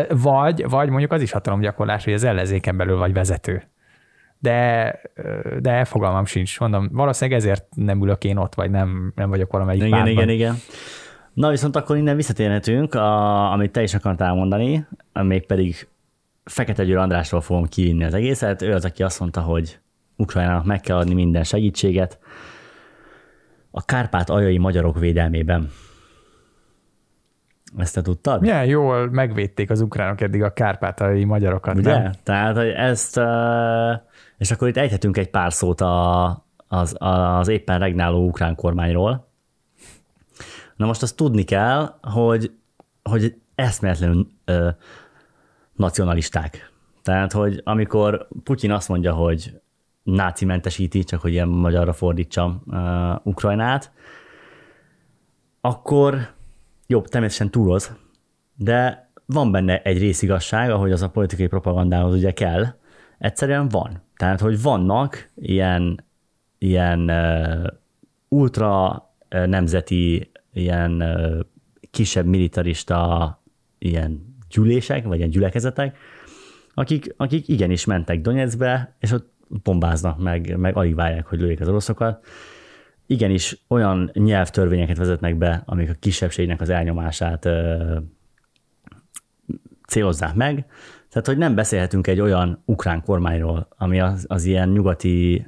[0.10, 3.64] Vagy, vagy mondjuk az is hatalomgyakorlás, hogy az ellenzéken belül vagy vezető.
[4.40, 5.00] De,
[5.60, 6.60] de fogalmam sincs.
[6.60, 10.12] Mondom, valószínűleg ezért nem ülök én ott, vagy nem, nem vagyok valamelyik Igen, párban.
[10.12, 10.56] igen, igen.
[11.34, 15.88] Na viszont akkor innen visszatérhetünk, a, amit te is akartál mondani, mégpedig
[16.44, 18.62] Fekete Győr Andrásról fogom kivinni az egészet.
[18.62, 19.80] Ő az, aki azt mondta, hogy
[20.16, 22.20] Ukrajnának meg kell adni minden segítséget
[23.76, 25.70] a kárpát-ajai magyarok védelmében.
[27.78, 28.42] Ezt te tudtad?
[28.42, 31.98] Milyen jól megvédték az ukránok eddig a kárpátai magyarokat, Ugye?
[31.98, 32.12] Nem?
[32.24, 33.20] Tehát, hogy ezt,
[34.38, 36.26] és akkor itt ejthetünk egy pár szót a,
[36.68, 39.28] az, az éppen regnáló ukrán kormányról.
[40.76, 42.52] Na most azt tudni kell, hogy,
[43.04, 44.28] hogy eszméletlenül
[45.74, 46.72] nacionalisták.
[47.04, 49.62] Tehát, hogy amikor Putyin azt mondja, hogy
[50.04, 53.92] náci mentesíti, csak hogy ilyen magyarra fordítsam uh, Ukrajnát,
[55.62, 56.34] akkor
[56.88, 57.96] jobb, természetesen túloz,
[58.56, 62.66] de van benne egy részigasság, ahogy az a politikai propagandához ugye kell,
[63.18, 64.02] egyszerűen van.
[64.16, 66.06] Tehát, hogy vannak ilyen,
[66.58, 67.68] ilyen uh,
[68.28, 68.92] ultra
[69.32, 71.40] uh, nemzeti, ilyen uh,
[71.92, 73.42] kisebb militarista
[73.78, 75.98] ilyen gyűlések, vagy ilyen gyülekezetek,
[76.74, 79.33] akik, akik igenis mentek Donetskbe, és ott
[79.64, 82.26] bombáznak meg, meg alig várják, hogy lőjék az oroszokat.
[83.06, 87.96] Igenis olyan nyelvtörvényeket vezetnek be, amik a kisebbségnek az elnyomását ö,
[89.88, 90.66] célozzák meg.
[91.10, 95.48] Tehát, hogy nem beszélhetünk egy olyan ukrán kormányról, ami az, az ilyen nyugati,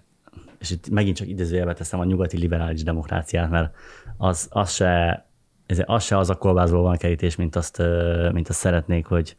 [0.60, 3.76] és itt megint csak idézőjelbe teszem a nyugati liberális demokráciát, mert
[4.18, 5.26] az, az se
[5.66, 7.82] ez, az se az a kolbászból van kerítés, mint azt,
[8.32, 9.36] mint azt szeretnék, hogy,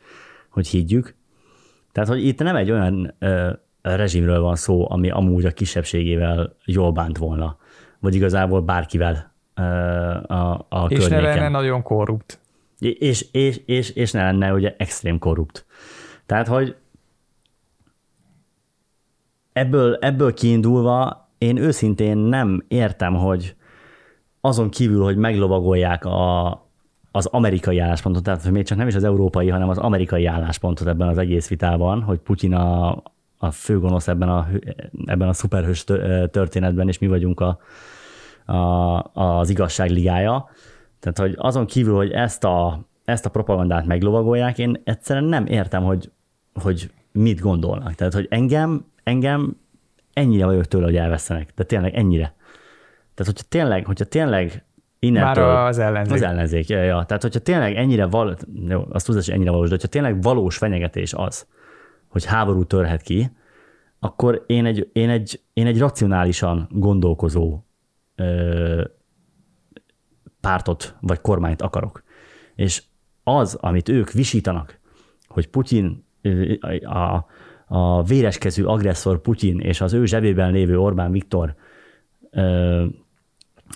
[0.50, 1.14] hogy higgyük.
[1.92, 3.14] Tehát, hogy itt nem egy olyan
[3.94, 7.56] rezsimről van szó, ami amúgy a kisebbségével jól bánt volna,
[8.00, 9.34] vagy igazából bárkivel
[10.26, 10.34] a,
[10.68, 11.22] a És környéken.
[11.22, 12.40] ne lenne nagyon korrupt.
[12.78, 15.66] És, és, és, és ne lenne ugye extrém korrupt.
[16.26, 16.76] Tehát, hogy
[19.52, 23.56] ebből, ebből kiindulva én őszintén nem értem, hogy,
[24.40, 26.46] azon kívül, hogy meglovagolják a,
[27.10, 31.08] az amerikai álláspontot, tehát még csak nem is az európai, hanem az amerikai álláspontot ebben
[31.08, 33.02] az egész vitában, hogy Putyin a,
[33.38, 34.48] a főgonosz ebben a,
[35.04, 35.84] ebben a szuperhős
[36.30, 37.58] történetben, és mi vagyunk a,
[38.52, 40.48] a, az igazság ligája.
[41.00, 45.82] Tehát, hogy azon kívül, hogy ezt a, ezt a propagandát meglovagolják, én egyszerűen nem értem,
[45.82, 46.10] hogy,
[46.62, 47.94] hogy mit gondolnak.
[47.94, 49.56] Tehát, hogy engem, engem
[50.12, 51.52] ennyire vagyok tőle, hogy elvesztenek.
[51.54, 52.34] De tényleg ennyire.
[53.14, 54.64] Tehát, hogyha tényleg, hogyha tényleg
[54.98, 55.46] innentől...
[55.46, 56.14] Már az ellenzék.
[56.14, 57.04] Az ellenzék, ja, ja.
[57.04, 58.36] Tehát, hogyha tényleg ennyire, val,
[58.68, 61.46] jó, azt tudod, hogy ennyire valós, de hogyha tényleg valós fenyegetés az,
[62.08, 63.30] hogy háború törhet ki,
[63.98, 67.60] akkor én egy, én egy, én egy racionálisan gondolkozó
[68.14, 68.84] ö,
[70.40, 72.02] pártot vagy kormányt akarok.
[72.54, 72.82] És
[73.22, 74.78] az, amit ők visítanak,
[75.26, 76.04] hogy Putyin,
[76.82, 77.26] a,
[77.66, 81.54] a véreskezű agresszor Putyin és az ő zsebében lévő Orbán Viktor
[82.30, 82.84] ö,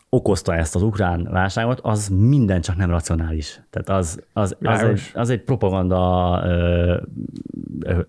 [0.09, 3.61] okozta ezt az ukrán válságot, az minden csak nem racionális.
[3.71, 6.97] Tehát az, az, az, egy, az egy propaganda ö,
[7.81, 8.01] ö,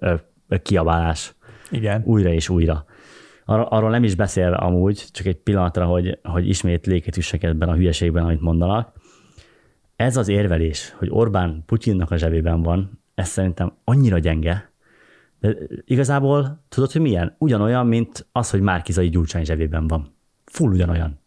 [0.47, 1.35] ö, kiabálás.
[1.71, 2.01] Igen.
[2.05, 2.85] Újra és újra.
[3.45, 7.69] Ar- arról nem is beszélve amúgy, csak egy pillanatra, hogy, hogy ismét léket üssek ebben
[7.69, 8.91] a hülyeségben, amit mondanak.
[9.95, 14.71] Ez az érvelés, hogy Orbán Putyinnak a zsebében van, ez szerintem annyira gyenge,
[15.39, 17.35] de igazából tudod, hogy milyen?
[17.37, 20.15] Ugyanolyan, mint az, hogy Márkizai Gyurcsány zsebében van.
[20.45, 21.20] Full ugyanolyan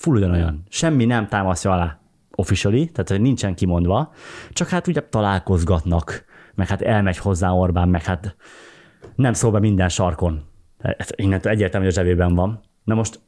[0.00, 0.62] full ugyanolyan.
[0.68, 4.12] Semmi nem támasztja alá officially, tehát nincsen kimondva,
[4.50, 8.36] csak hát ugye találkozgatnak, meg hát elmegy hozzá Orbán, meg hát
[9.14, 10.42] nem szól be minden sarkon.
[10.78, 12.60] Ez innentől egyértelmű, hogy a zsebében van.
[12.84, 13.20] Na most,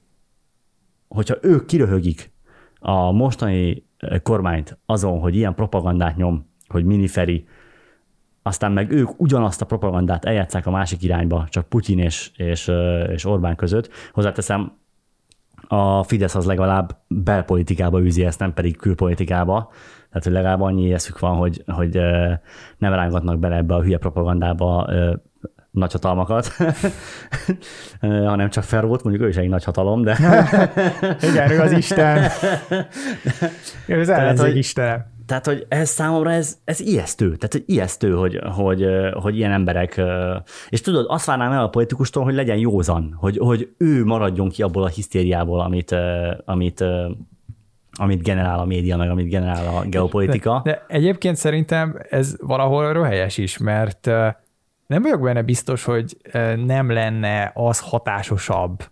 [1.09, 2.33] hogyha ők kiröhögik
[2.79, 3.87] a mostani
[4.23, 7.47] kormányt azon, hogy ilyen propagandát nyom, hogy miniferi,
[8.43, 12.71] aztán meg ők ugyanazt a propagandát eljátszák a másik irányba, csak Putyin és, és,
[13.09, 13.91] és Orbán között.
[14.13, 14.81] Hozzáteszem,
[15.69, 19.71] a Fidesz az legalább belpolitikába űzi ezt, nem pedig külpolitikába.
[20.09, 22.01] Tehát, hogy legalább annyi eszük van, hogy, hogy
[22.79, 24.89] nem rángatnak bele ebbe a hülye propagandába
[25.73, 26.47] nagyhatalmakat,
[28.01, 30.17] hanem csak Fervót, mondjuk ő is egy nagy hatalom, de...
[31.31, 32.31] Igen, ő az Isten.
[33.87, 35.12] Ő az ellenzék Isten.
[35.33, 37.25] Tehát, hogy ez számomra ez, ez ijesztő.
[37.27, 40.03] Tehát, hogy ijesztő, hogy, hogy, hogy ilyen emberek,
[40.69, 44.63] és tudod, azt várnám el a politikustól, hogy legyen józan, hogy, hogy ő maradjon ki
[44.63, 45.97] abból a hisztériából, amit,
[46.45, 46.85] amit,
[47.93, 50.61] amit generál a média, meg amit generál a geopolitika.
[50.65, 54.07] De, de egyébként szerintem ez valahol röhelyes is, mert
[54.87, 56.17] nem vagyok benne biztos, hogy
[56.65, 58.85] nem lenne az hatásosabb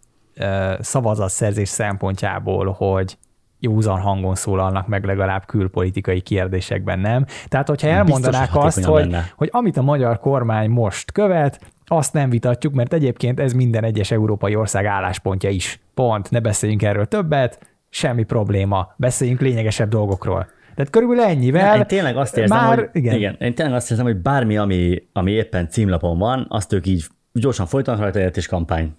[0.80, 3.18] szavazatszerzés szempontjából, hogy
[3.60, 7.24] józan hangon szólalnak meg legalább külpolitikai kérdésekben, nem?
[7.48, 12.30] Tehát, hogyha elmondanák Biztos, azt, hogy, hogy amit a magyar kormány most követ, azt nem
[12.30, 15.80] vitatjuk, mert egyébként ez minden egyes európai ország álláspontja is.
[15.94, 20.46] Pont, ne beszéljünk erről többet, semmi probléma, beszéljünk lényegesebb dolgokról.
[20.74, 21.76] Tehát körülbelül ennyivel.
[21.76, 23.14] Én tényleg azt érzem, már, hogy, igen.
[23.14, 23.36] igen.
[23.40, 27.66] én tényleg azt érzem, hogy bármi, ami, ami éppen címlapon van, azt ők így gyorsan
[27.66, 28.96] folytanak rajta és kampány.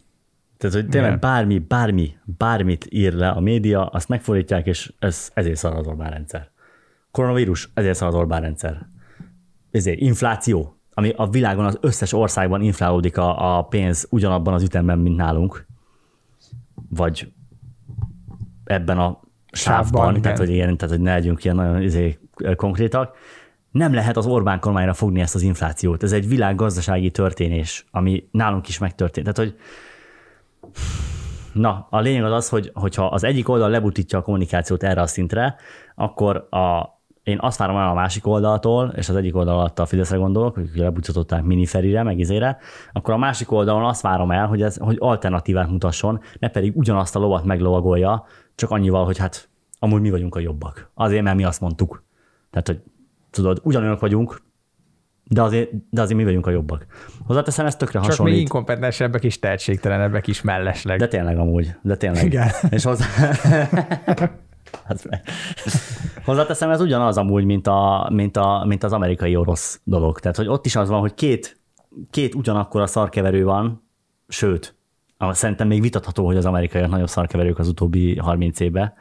[0.62, 5.56] Tehát, hogy tényleg bármi, bármi, bármit ír le a média, azt megfordítják, és ez, ezért
[5.56, 6.50] szar az Orbán rendszer.
[7.12, 8.88] Koronavírus, ezért szar az Orbán rendszer.
[9.72, 15.00] Ezért infláció, ami a világon az összes országban inflálódik a, a pénz ugyanabban az ütemben,
[15.00, 15.66] mint nálunk,
[16.90, 17.34] vagy
[18.64, 19.20] ebben a
[19.52, 22.20] sávban, sávban tehát, hogy ilyen, tehát, hogy ne legyünk ilyen nagyon izé,
[22.56, 23.16] konkrétak.
[23.72, 26.04] Nem lehet az Orbán kormányra fogni ezt az inflációt.
[26.04, 29.34] Ez egy világgazdasági történés, ami nálunk is megtörtént.
[29.34, 29.60] Tehát, hogy
[31.54, 35.08] Na, a lényeg az az, hogy, hogyha az egyik oldal lebutítja a kommunikációt erre a
[35.08, 35.56] szintre,
[35.96, 39.86] akkor a, én azt várom el a másik oldaltól, és az egyik oldal alatt a
[39.86, 42.58] Fideszre gondolok, hogy lebutították miniferire, meg izére,
[42.92, 47.16] akkor a másik oldalon azt várom el, hogy, ez, hogy alternatívát mutasson, ne pedig ugyanazt
[47.16, 50.92] a lovat meglovagolja, csak annyival, hogy hát amúgy mi vagyunk a jobbak.
[50.94, 52.04] Azért, mert mi azt mondtuk.
[52.52, 52.82] Tehát, hogy
[53.32, 54.42] tudod, ugyanolyanok vagyunk,
[55.34, 56.86] de azért, de azért mi vagyunk a jobbak.
[57.26, 58.34] Hozzáteszem, ez tökre Csak hasonlít.
[58.34, 61.00] Csak mi inkompetensebbek és tehetségtelenebbek is mellesleg.
[61.00, 62.26] De tényleg amúgy, de tényleg.
[62.26, 62.50] Igen.
[62.70, 63.06] És hozzá...
[66.26, 70.20] Hozzáteszem, ez ugyanaz amúgy, mint, a, mint, a, mint az amerikai orosz dolog.
[70.20, 71.60] Tehát, hogy ott is az van, hogy két,
[72.10, 73.88] két ugyanakkor a szarkeverő van,
[74.28, 74.76] sőt,
[75.30, 78.94] szerintem még vitatható, hogy az amerikaiak nagyobb szarkeverők az utóbbi 30 évben,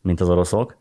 [0.00, 0.76] mint az oroszok.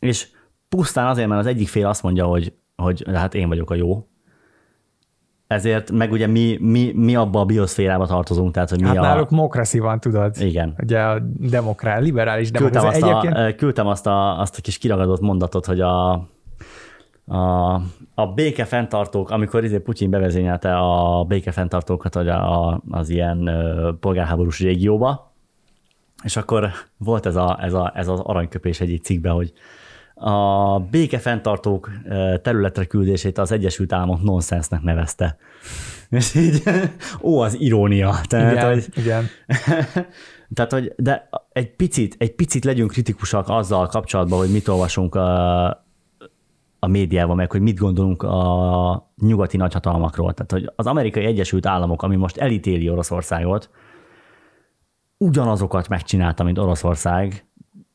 [0.00, 0.28] És
[0.68, 4.06] pusztán azért, mert az egyik fél azt mondja, hogy hogy hát én vagyok a jó.
[5.46, 9.00] Ezért, meg ugye mi, mi, mi abba a bioszférába tartozunk, tehát hogy mi hát a...
[9.00, 10.36] náluk mokraszi van, tudod?
[10.40, 10.74] Igen.
[10.82, 12.50] Ugye a demokrát, liberális.
[12.50, 13.36] Küldtem, azt, egyébként...
[13.36, 16.12] a, küldtem azt, a, azt a kis kiragadott mondatot, hogy a,
[17.26, 17.74] a,
[18.14, 23.50] a békefenntartók, amikor izé Putyin bevezényelte a békefenntartókat hogy a, az ilyen
[24.00, 25.32] polgárháborús régióba,
[26.22, 29.52] és akkor volt ez, a, ez, a, ez az aranyköpés egyik cikkben, hogy
[30.18, 31.90] a békefenntartók
[32.42, 35.36] területre küldését az Egyesült Államok nonsensnek nevezte.
[36.10, 36.62] És így,
[37.20, 38.14] ó, az irónia.
[38.26, 39.26] Tehát, igen, hogy, igen.
[40.54, 45.66] tehát, hogy, de egy picit, egy picit legyünk kritikusak azzal kapcsolatban, hogy mit olvasunk a,
[46.78, 50.34] a médiában, meg hogy mit gondolunk a nyugati nagyhatalmakról.
[50.34, 53.70] Tehát, hogy az amerikai Egyesült Államok, ami most elítéli Oroszországot,
[55.16, 57.46] ugyanazokat megcsinálta, mint Oroszország.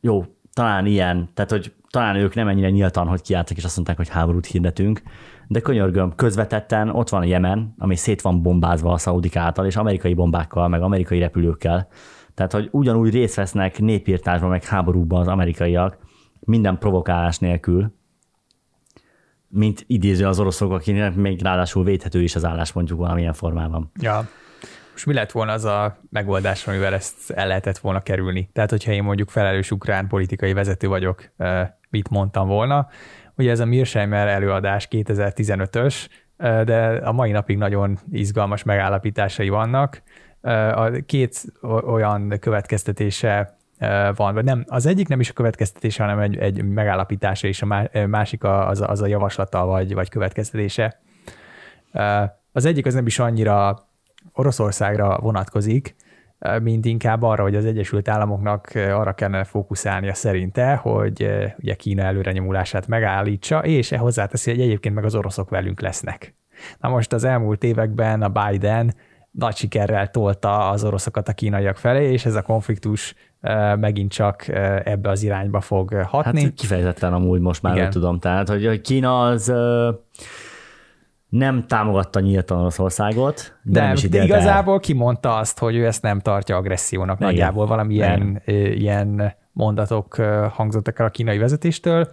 [0.02, 3.98] Jó, talán ilyen, tehát hogy talán ők nem ennyire nyíltan, hogy kiálltak és azt mondták,
[3.98, 5.02] hogy háborút hirdetünk,
[5.48, 9.76] de könyörgöm, közvetetten ott van a Jemen, ami szét van bombázva a szaudik által, és
[9.76, 11.88] amerikai bombákkal, meg amerikai repülőkkel.
[12.34, 15.98] Tehát, hogy ugyanúgy részt vesznek népírtásban, meg háborúban az amerikaiak,
[16.40, 17.94] minden provokálás nélkül,
[19.48, 23.92] mint idéző az oroszok, akinek még ráadásul védhető is az álláspontjuk valamilyen formában.
[24.00, 24.28] Ja.
[24.94, 28.50] Most mi lett volna az a megoldás, amivel ezt el lehetett volna kerülni?
[28.54, 31.32] Tehát, hogyha én mondjuk felelős ukrán politikai vezető vagyok,
[31.90, 32.88] mit mondtam volna.
[33.36, 35.96] Ugye ez a Mirsheimer előadás 2015-ös,
[36.38, 40.02] de a mai napig nagyon izgalmas megállapításai vannak.
[40.76, 41.44] A két
[41.86, 43.58] olyan következtetése
[44.16, 47.90] van, vagy nem, az egyik nem is a következtetése, hanem egy, egy megállapítása, és a
[48.08, 51.00] másik az, az a javaslata, vagy, vagy következtetése.
[52.52, 53.88] Az egyik az nem is annyira
[54.32, 55.96] Oroszországra vonatkozik,
[56.62, 62.88] mint inkább arra, hogy az Egyesült Államoknak arra kellene fókuszálnia szerinte, hogy ugye Kína előrenyomulását
[62.88, 66.36] megállítsa, és e hozzáteszi, hogy egyébként meg az oroszok velünk lesznek.
[66.80, 68.94] Na most az elmúlt években a Biden
[69.32, 73.16] nagy sikerrel tolta az oroszokat a kínaiak felé, és ez a konfliktus
[73.76, 74.48] megint csak
[74.84, 76.44] ebbe az irányba fog hatni.
[76.44, 77.90] Hát kifejezetten amúgy most már Igen.
[77.90, 79.54] tudom, tehát hogy Kína az
[81.34, 84.80] nem támogatta nyíltan Oroszországot, de nem, is de igazából el.
[84.80, 87.18] kimondta azt, hogy ő ezt nem tartja agressziónak.
[87.18, 87.30] Igen.
[87.30, 90.16] Nagyjából valami ilyen, ilyen mondatok
[90.52, 92.12] hangzottak el a kínai vezetéstől,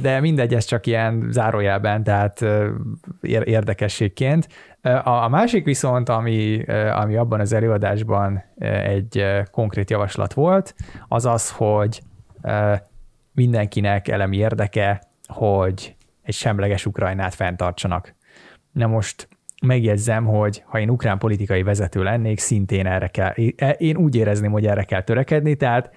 [0.00, 2.44] de mindegy, ez csak ilyen zárójelben, tehát
[3.44, 4.48] érdekességként.
[5.04, 8.42] A másik viszont, ami, ami abban az előadásban
[8.84, 10.74] egy konkrét javaslat volt,
[11.08, 12.02] az az, hogy
[13.32, 15.94] mindenkinek elemi érdeke, hogy
[16.30, 18.14] egy semleges Ukrajnát fenntartsanak.
[18.72, 19.28] Na most
[19.62, 23.32] megjegyzem, hogy ha én ukrán politikai vezető lennék, szintén erre kell,
[23.76, 25.90] én úgy érezném, hogy erre kell törekedni, tehát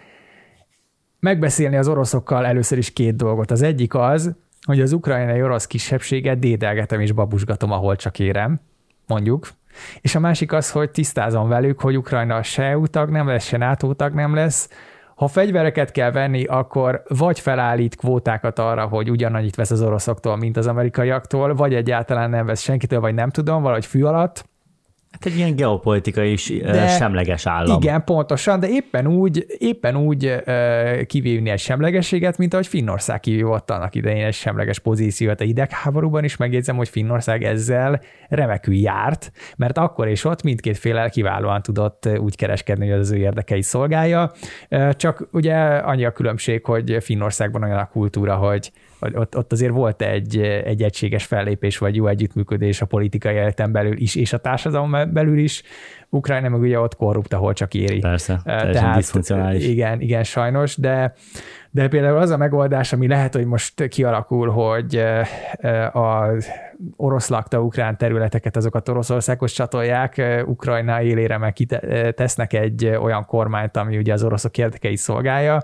[1.19, 3.51] megbeszélni az oroszokkal először is két dolgot.
[3.51, 8.59] Az egyik az, hogy az ukrajnai orosz kisebbséget dédelgetem és babusgatom, ahol csak érem,
[9.07, 9.47] mondjuk.
[10.01, 13.93] És a másik az, hogy tisztázom velük, hogy Ukrajna se EU nem lesz, se NATO
[13.93, 14.69] tag nem lesz,
[15.23, 20.57] ha fegyvereket kell venni, akkor vagy felállít kvótákat arra, hogy ugyanannyit vesz az oroszoktól, mint
[20.57, 24.45] az amerikaiaktól, vagy egyáltalán nem vesz senkitől, vagy nem tudom, valahogy fű alatt,
[25.13, 27.81] Hát egy ilyen geopolitikai is de, semleges állam.
[27.81, 30.43] Igen, pontosan, de éppen úgy, éppen úgy
[31.05, 36.37] kivívni egy semlegességet, mint ahogy Finnország kivívott annak idején egy semleges pozíciót a idegháborúban is.
[36.37, 42.35] Megjegyzem, hogy Finnország ezzel remekül járt, mert akkor és ott mindkét félel kiválóan tudott úgy
[42.35, 44.31] kereskedni, hogy az ő érdekei szolgálja.
[44.91, 48.71] Csak ugye annyi a különbség, hogy Finnországban olyan a kultúra, hogy
[49.13, 53.97] ott, ott azért volt egy, egy egységes fellépés, vagy jó együttműködés a politikai életen belül
[53.97, 55.63] is, és a társadalom belül is.
[56.09, 57.99] Ukrajna meg ugye ott korrupt, ahol csak éri.
[57.99, 59.67] Persze, Tehát, diszfunkcionális.
[59.67, 61.13] Igen, igen, sajnos, de,
[61.71, 64.95] de például az a megoldás, ami lehet, hogy most kialakul, hogy
[65.93, 66.31] a
[66.95, 71.53] orosz lakta ukrán területeket, azokat Oroszországhoz csatolják, Ukrajna élére meg
[72.15, 75.63] tesznek egy olyan kormányt, ami ugye az oroszok érdekeit szolgálja,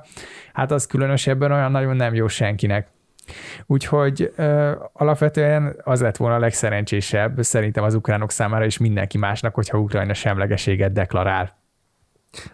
[0.54, 2.88] hát az különösebben olyan nagyon nem jó senkinek.
[3.66, 9.56] Úgyhogy ö, alapvetően az lett volna a legszerencsésebb szerintem az ukránok számára és mindenki másnak,
[9.56, 11.58] hogyha Ukrajna semlegeséget deklarál.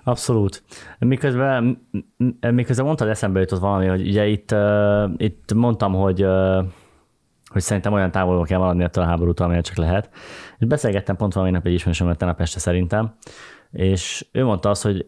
[0.03, 0.63] Abszolút.
[0.99, 1.87] Miközben,
[2.51, 6.65] miközben mondtad, eszembe jutott valami, hogy ugye itt, uh, itt mondtam, hogy uh,
[7.55, 10.09] hogy szerintem olyan távolról kell maradni ettől a háborútól, amilyen csak lehet.
[10.57, 13.15] És beszélgettem pont valami nap egy ismerősömmel tegnap este szerintem,
[13.71, 15.07] és ő mondta azt, hogy,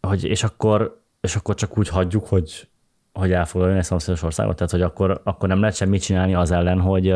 [0.00, 2.68] hogy és akkor, és akkor csak úgy hagyjuk, hogy
[3.12, 6.80] hogy elfoglaljon egy szomszédos országot, tehát hogy akkor, akkor nem lehet semmit csinálni az ellen,
[6.80, 7.14] hogy,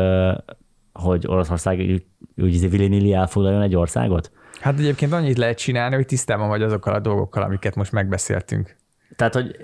[0.93, 2.03] hogy Oroszország
[2.35, 4.31] úgy, villinili elfoglaljon egy országot?
[4.61, 8.75] Hát egyébként annyit lehet csinálni, hogy tisztában vagy azokkal a dolgokkal, amiket most megbeszéltünk.
[9.15, 9.55] Tehát, hogy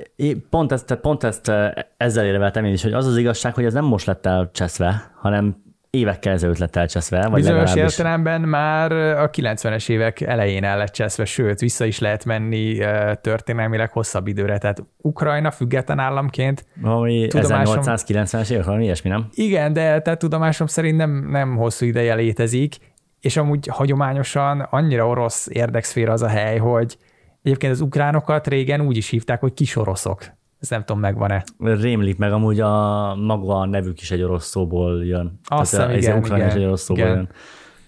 [0.49, 1.51] pont ezt, tehát pont ezt
[1.97, 5.62] ezzel érveltem én is, hogy az az igazság, hogy ez nem most lett elcseszve, hanem
[5.97, 7.27] évekkel ezelőtt lett elcseszve.
[7.27, 12.25] Vagy Bizonyos értelemben már a 90-es évek elején el lett cseszve, sőt, vissza is lehet
[12.25, 12.77] menni
[13.21, 14.57] történelmileg hosszabb időre.
[14.57, 16.65] Tehát Ukrajna független államként...
[16.81, 17.83] Valami tudomásom...
[17.83, 19.27] 1890-es évek, valami ilyesmi, nem?
[19.33, 22.75] Igen, de tehát tudomásom szerint nem, nem hosszú ideje létezik,
[23.19, 26.97] és amúgy hagyományosan annyira orosz érdekszféra az a hely, hogy
[27.43, 30.23] egyébként az ukránokat régen úgy is hívták, hogy kisoroszok.
[30.63, 31.43] Ez nem tudom, megvan-e.
[31.59, 35.39] Rémlik meg, amúgy a maga a nevük is egy orosz szóból jön.
[35.45, 37.15] Azt hiszem, igen, igen, is egy orosz szóból igen.
[37.15, 37.29] jön.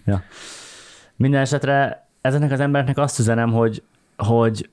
[0.06, 0.22] Ja.
[1.16, 3.84] Minden esetre ezeknek az embereknek azt üzenem, hogy,
[4.18, 4.70] hogy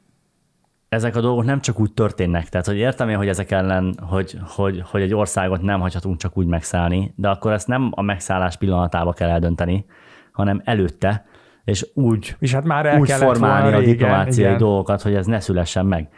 [0.89, 2.49] ezek a dolgok nem csak úgy történnek.
[2.49, 6.37] Tehát, hogy értem én, hogy ezek ellen, hogy, hogy, hogy egy országot nem hagyhatunk csak
[6.37, 9.85] úgy megszállni, de akkor ezt nem a megszállás pillanatába kell eldönteni,
[10.33, 11.25] hanem előtte,
[11.65, 14.59] és úgy, és hát már el úgy formálni a diplomáciai igen.
[14.59, 16.09] dolgokat, hogy ez ne szülessen meg.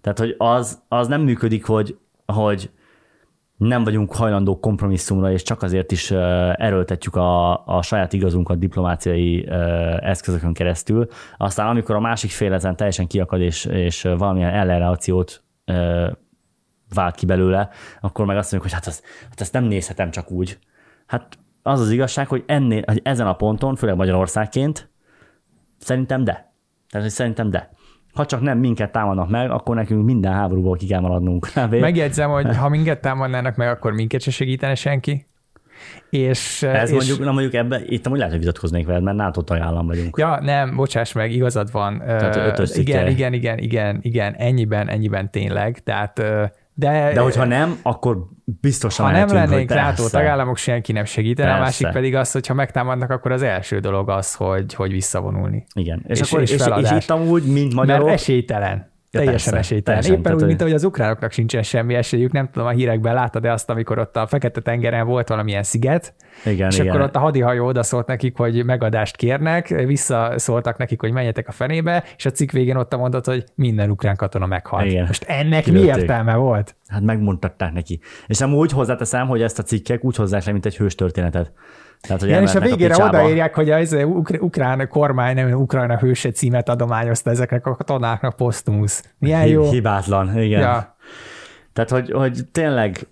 [0.00, 2.70] Tehát, hogy az, az nem működik, hogy, hogy
[3.56, 9.48] nem vagyunk hajlandók kompromisszumra, és csak azért is erőltetjük a, a saját igazunkat diplomáciai
[10.00, 11.08] eszközökön keresztül.
[11.36, 15.42] Aztán amikor a másik fél ezen teljesen kiakad, és, és valamilyen ellenreakciót
[16.94, 17.68] vált ki belőle,
[18.00, 20.58] akkor meg azt mondjuk, hogy hát, az, hát ezt nem nézhetem csak úgy.
[21.06, 24.90] Hát az az igazság, hogy ennél, hogy ezen a ponton, főleg Magyarországként,
[25.78, 26.32] szerintem de.
[26.90, 27.70] Tehát, hogy szerintem de
[28.14, 31.48] ha csak nem minket támadnak meg, akkor nekünk minden háborúból ki kell maradnunk.
[31.70, 35.26] Megjegyzem, hogy ha minket támadnának meg, akkor minket se segítene senki.
[36.10, 36.96] És, Ez és...
[36.96, 40.16] mondjuk, na mondjuk ebbe, itt amúgy lehet, hogy vitatkoznék veled, mert NATO tagállam vagyunk.
[40.18, 41.98] Ja, nem, bocsáss meg, igazad van.
[41.98, 45.78] Tehát igen, igen, igen, igen, igen, ennyiben, ennyiben tényleg.
[45.78, 46.22] Tehát
[46.78, 51.58] de, de hogyha nem, akkor biztosan Ha nem lennénk NATO tagállamok, senki nem segítene, a
[51.58, 55.66] másik pedig az, hogy ha megtámadnak, akkor az első dolog az, hogy, hogy visszavonulni.
[55.74, 56.04] Igen.
[56.06, 58.06] És, és, akkor, és, és, és itt amúgy, mint magyarok...
[58.06, 58.92] Mert esélytelen.
[59.10, 60.00] Ja, teljesen persze, esélytelen.
[60.00, 63.42] Teljesen, Éppen úgy, mint ahogy az ukránoknak sincsen semmi esélyük, nem tudom, a hírekben láttad
[63.42, 66.88] de azt, amikor ott a Fekete-tengeren volt valamilyen sziget, igen, és igen.
[66.88, 72.04] akkor ott a hadihajó odaszólt nekik, hogy megadást kérnek, visszaszóltak nekik, hogy menjetek a fenébe,
[72.16, 74.86] és a cikk végén ott mondott, hogy minden ukrán katona meghalt.
[74.86, 75.04] Igen.
[75.06, 75.94] Most ennek Kilőtték.
[75.94, 76.76] mi értelme volt?
[76.86, 78.00] Hát megmondtatták neki.
[78.26, 81.52] És amúgy hozzáteszem, hogy ezt a cikkek úgy hozzák le, mint egy hős történetet.
[82.00, 83.96] Tehát, hogy Igen, és a végére a odaírják, hogy az
[84.38, 89.14] ukrán kormány nem Ukrajna hőse címet adományozta ezeknek a katonáknak posztumusz.
[89.18, 89.70] Milyen jó.
[89.70, 90.60] Hibátlan, igen.
[90.60, 90.96] Ja.
[91.72, 93.06] Tehát, hogy, hogy tényleg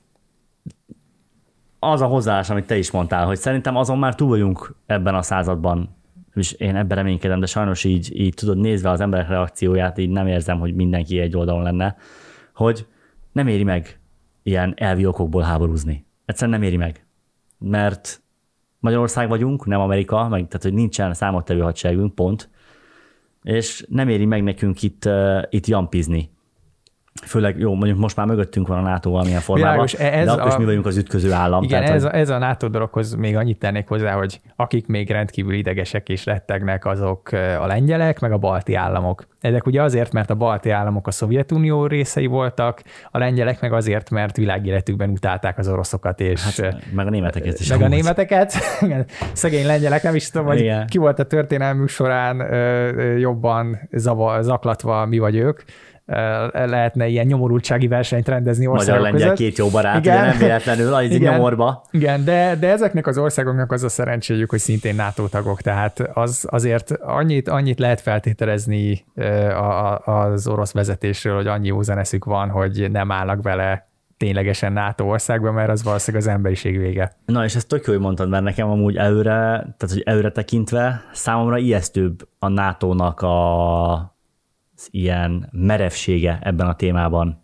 [1.78, 5.22] az a hozzáállás, amit te is mondtál, hogy szerintem azon már túl vagyunk ebben a
[5.22, 5.96] században,
[6.34, 10.26] és én ebben reménykedem, de sajnos így, így tudod, nézve az emberek reakcióját, így nem
[10.26, 11.96] érzem, hogy mindenki egy oldalon lenne,
[12.54, 12.86] hogy
[13.32, 14.00] nem éri meg
[14.42, 16.06] ilyen elvi okokból háborúzni.
[16.24, 17.06] Egyszerűen nem éri meg.
[17.58, 18.22] Mert
[18.86, 22.50] Magyarország vagyunk, nem Amerika, meg, tehát hogy nincsen számottevő hadseregünk, pont.
[23.42, 26.30] És nem éri meg nekünk itt, uh, itt jampizni.
[27.24, 30.52] Főleg, jó, mondjuk most már mögöttünk van a NATO valamilyen formában, Világos, ez de akkor
[30.52, 30.58] a...
[30.58, 31.62] mi vagyunk az ütköző állam.
[31.62, 32.12] Igen, tehát, ez, hogy...
[32.12, 36.24] a, ez a NATO dologhoz még annyit tennék hozzá, hogy akik még rendkívül idegesek és
[36.24, 39.26] rettegnek, azok a lengyelek, meg a balti államok.
[39.40, 44.10] Ezek ugye azért, mert a balti államok a Szovjetunió részei voltak, a lengyelek meg azért,
[44.10, 46.20] mert világéletükben utálták az oroszokat.
[46.20, 47.68] És, hát, meg a németeket is.
[47.68, 48.52] Meg a németeket.
[49.32, 50.86] Szegény lengyelek, nem is tudom, hogy Igen.
[50.86, 52.54] ki volt a történelmük során
[53.18, 55.62] jobban zava, zaklatva mi vagy ők
[56.52, 60.16] lehetne ilyen nyomorultsági versenyt rendezni országok Magyar lengyel két jó barát, igen.
[60.16, 61.32] ugye nem véletlenül az igen.
[61.32, 61.84] nyomorba.
[61.90, 66.46] Igen, de, de ezeknek az országoknak az a szerencséjük, hogy szintén NATO tagok, tehát az,
[66.50, 69.04] azért annyit, annyit lehet feltételezni
[70.04, 75.70] az orosz vezetésről, hogy annyi józaneszük van, hogy nem állnak vele ténylegesen NATO országban, mert
[75.70, 77.12] az valószínűleg az emberiség vége.
[77.26, 79.30] Na, és ezt tök jó, hogy mondtad, mert nekem amúgy előre,
[79.76, 84.15] tehát hogy előre tekintve számomra ijesztőbb a NATO-nak a
[84.90, 87.42] ilyen merevsége ebben a témában,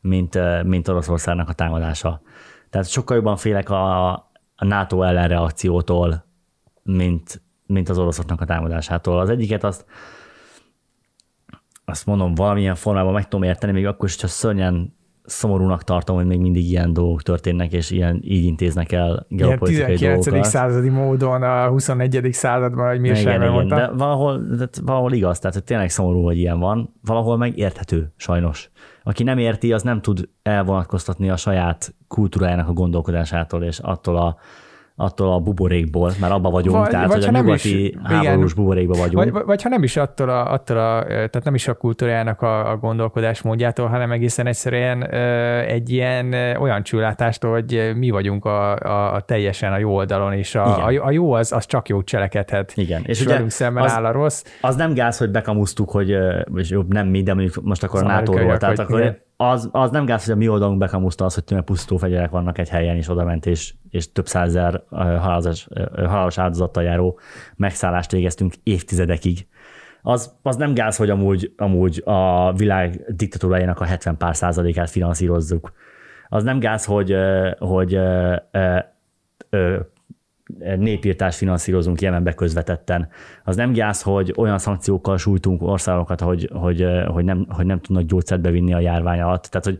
[0.00, 2.22] mint, mint Oroszországnak a támadása.
[2.70, 4.12] Tehát sokkal jobban félek a,
[4.56, 6.24] a NATO ellenreakciótól,
[6.82, 9.20] mint, mint az oroszoknak a támadásától.
[9.20, 9.84] Az egyiket azt,
[11.84, 16.26] azt mondom, valamilyen formában meg tudom érteni, még akkor is, ha szörnyen szomorúnak tartom, hogy
[16.26, 20.24] még mindig ilyen dolgok történnek, és ilyen így intéznek el geopolitikai ilyen 19.
[20.24, 20.50] dolgokat.
[20.50, 22.28] századi módon a 21.
[22.32, 26.22] században, hogy mi is igen, igen, de valahol, de valahol igaz, tehát hogy tényleg szomorú,
[26.22, 28.70] hogy ilyen van, valahol meg érthető, sajnos.
[29.02, 34.36] Aki nem érti, az nem tud elvonatkoztatni a saját kultúrájának a gondolkodásától, és attól a
[34.96, 38.64] attól a buborékból, mert abba vagyunk, vagy, tehát vagy hogy a nyugati is, háborús igen,
[38.64, 39.32] buborékba vagyunk.
[39.32, 42.70] Vagy, vagy ha nem is attól a, attól a, tehát nem is a kultúrájának a,
[42.70, 45.02] a gondolkodásmódjától, hanem egészen egyszerűen
[45.66, 50.54] egy ilyen olyan csúlátástól, hogy mi vagyunk a, a, a teljesen a jó oldalon, és
[50.54, 52.72] a, a, a jó az, az csak jó cselekedhet.
[52.76, 53.02] Igen.
[53.06, 54.44] És, és velünk szemben az, áll a rossz.
[54.60, 56.16] Az nem gáz, hogy bekamusztuk, hogy
[56.54, 59.90] és jobb nem mi, de mondjuk most akkor a NATO-ról, tehát akkor igen az, az
[59.90, 62.96] nem gáz, hogy a mi oldalunk bekamuszta az, hogy tényleg pusztító fegyverek vannak egy helyen,
[62.96, 67.18] és oda ment, és, és több százezer halálos, halálos áldozattal járó
[67.56, 69.46] megszállást végeztünk évtizedekig.
[70.02, 75.72] Az, az nem gáz, hogy amúgy, amúgy a világ diktatúrájának a 70 pár százalékát finanszírozzuk.
[76.28, 77.16] Az nem gáz, hogy,
[77.58, 77.98] hogy
[80.76, 83.08] népírtást finanszírozunk Jemenbe közvetetten.
[83.44, 88.04] Az nem gyász, hogy olyan szankciókkal sújtunk országokat, hogy, hogy, hogy, nem, hogy nem tudnak
[88.04, 89.44] gyógyszert bevinni a járvány alatt.
[89.44, 89.78] Tehát, hogy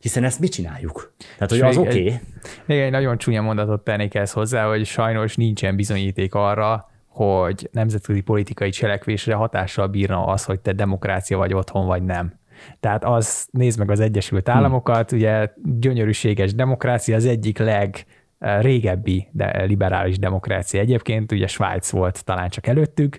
[0.00, 1.14] hiszen ezt mi csináljuk?
[1.38, 1.88] Tehát, hogy az oké.
[1.88, 2.18] Okay.
[2.64, 8.20] Még egy nagyon csúnya mondatot tennék ezt hozzá, hogy sajnos nincsen bizonyíték arra, hogy nemzetközi
[8.20, 12.32] politikai cselekvésre hatással bírna az, hogy te demokrácia vagy otthon, vagy nem.
[12.80, 14.56] Tehát az, nézd meg az Egyesült hm.
[14.56, 15.18] Államokat, hmm.
[15.18, 18.04] ugye gyönyörűséges demokrácia, az egyik leg
[18.38, 23.18] régebbi de liberális demokrácia egyébként, ugye Svájc volt talán csak előttük,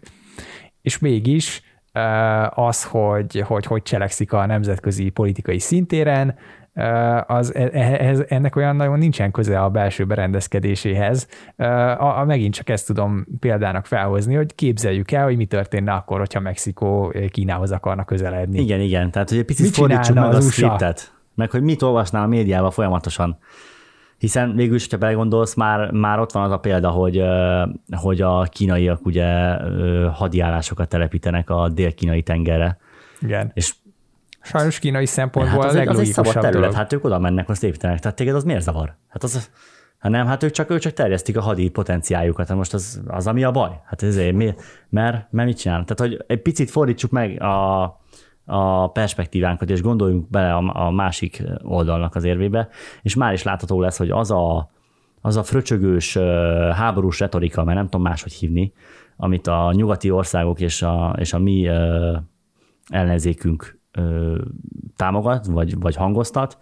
[0.82, 1.62] és mégis
[2.50, 6.36] az, hogy, hogy hogy cselekszik a nemzetközi politikai szintéren,
[7.28, 11.28] az, ehhez, ennek olyan nagyon nincsen köze a belső berendezkedéséhez.
[11.56, 16.20] A, a, megint csak ezt tudom példának felhozni, hogy képzeljük el, hogy mi történne akkor,
[16.20, 18.62] hogyha Mexikó Kínához akarna közeledni.
[18.62, 19.12] Igen, igen.
[19.12, 23.38] Tehát, hogy egy picit fordítsuk meg a scriptet, meg hogy mit olvasnál a médiában folyamatosan.
[24.18, 27.24] Hiszen végül is, ha belegondolsz, már, már ott van az a példa, hogy,
[27.98, 29.26] hogy a kínaiak ugye
[30.10, 32.78] hadiállásokat telepítenek a dél-kínai tengerre.
[33.22, 33.52] Igen.
[33.54, 33.74] És
[34.42, 36.74] Sajnos kínai szempontból hát az, az, az egy szabad terület, dolog.
[36.74, 38.96] hát ők oda mennek, azt építenek, tehát téged az miért zavar?
[39.08, 39.50] Hát az,
[39.98, 43.28] hát nem, hát ők csak, ők csak terjesztik a hadi potenciáljukat, hát most az, az
[43.28, 43.82] ami a baj.
[43.86, 44.54] Hát ezért, mi,
[44.90, 45.84] mert, mert mit csinál?
[45.86, 47.84] Tehát, hogy egy picit fordítsuk meg a,
[48.50, 52.68] a perspektívánkat, és gondoljunk bele a, másik oldalnak az érvébe,
[53.02, 54.70] és már is látható lesz, hogy az a,
[55.22, 56.18] az a fröcsögős
[56.72, 58.74] háborús retorika, mert nem tudom máshogy hívni,
[59.18, 61.70] amit a nyugati országok és a, és a mi
[62.90, 63.80] ellenzékünk
[64.96, 66.58] támogat, vagy, vagy hangoztat,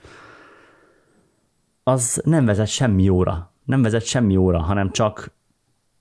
[1.83, 3.51] az nem vezet semmi jóra.
[3.63, 5.31] Nem vezet semmi jóra, hanem csak,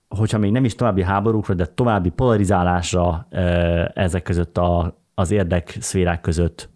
[0.07, 3.27] hogyha még nem is további háborúkra, de további polarizálásra
[3.93, 6.69] ezek között a az érdek szférák között,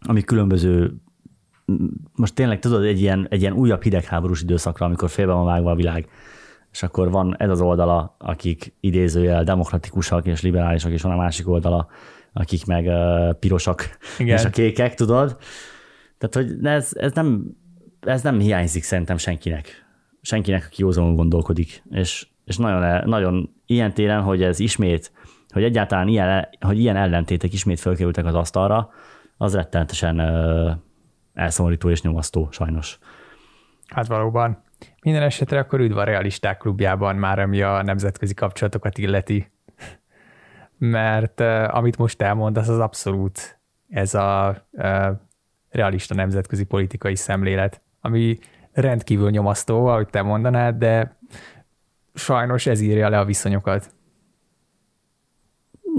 [0.00, 0.94] ami különböző,
[2.14, 5.74] most tényleg tudod, egy ilyen, egy ilyen újabb hidegháborús időszakra, amikor félbe van vágva a
[5.74, 6.08] világ,
[6.72, 11.48] és akkor van ez az oldala, akik idézőjel demokratikusak és liberálisak, és van a másik
[11.48, 11.88] oldala,
[12.32, 14.38] akik meg uh, pirosak Igen.
[14.38, 15.36] és a kékek, tudod?
[16.18, 17.56] Tehát, hogy ez, ez, nem,
[18.00, 19.86] ez nem hiányzik szerintem senkinek.
[20.20, 21.82] Senkinek, aki józanul gondolkodik.
[21.90, 25.12] És, és nagyon, nagyon ilyen téren, hogy ez ismét
[25.56, 28.90] hogy egyáltalán ilyen, hogy ilyen ellentétek ismét fölkerültek az asztalra,
[29.36, 30.20] az rettenetesen
[31.34, 32.98] elszomorító és nyomasztó, sajnos.
[33.86, 34.62] Hát valóban.
[35.02, 39.50] Minden esetre akkor üdv a realisták klubjában már, ami a nemzetközi kapcsolatokat illeti.
[40.78, 44.56] Mert amit most elmondasz, az abszolút ez a
[45.70, 48.38] realista nemzetközi politikai szemlélet, ami
[48.72, 51.16] rendkívül nyomasztó, ahogy te mondanád, de
[52.14, 53.94] sajnos ez írja le a viszonyokat.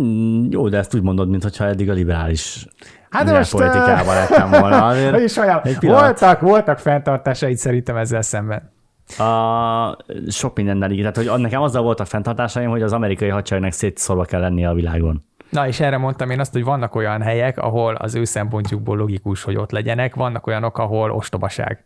[0.01, 2.67] Mm, jó, de ezt úgy mondod, mintha eddig a liberális
[3.09, 4.85] Hát most politikával lettem volna.
[4.85, 8.71] Azért is olyan, voltak, voltak fenntartásaid szerintem ezzel szemben.
[9.17, 9.97] A,
[10.29, 10.99] sok mindennel így.
[10.99, 15.25] Tehát, hogy nekem azzal voltak fenntartásaim, hogy az amerikai hadseregnek szétszorva kell lennie a világon.
[15.49, 19.43] Na, és erre mondtam én azt, hogy vannak olyan helyek, ahol az ő szempontjukból logikus,
[19.43, 21.85] hogy ott legyenek, vannak olyanok, ahol ostobaság.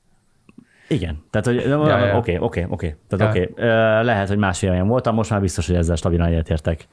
[0.87, 1.71] Igen, tehát hogy
[2.17, 2.95] oké, oké, oké.
[3.09, 4.03] Tehát oké, okay.
[4.03, 6.87] lehet, hogy más olyan voltam, most már biztos, hogy ezzel stabilan egyetértek.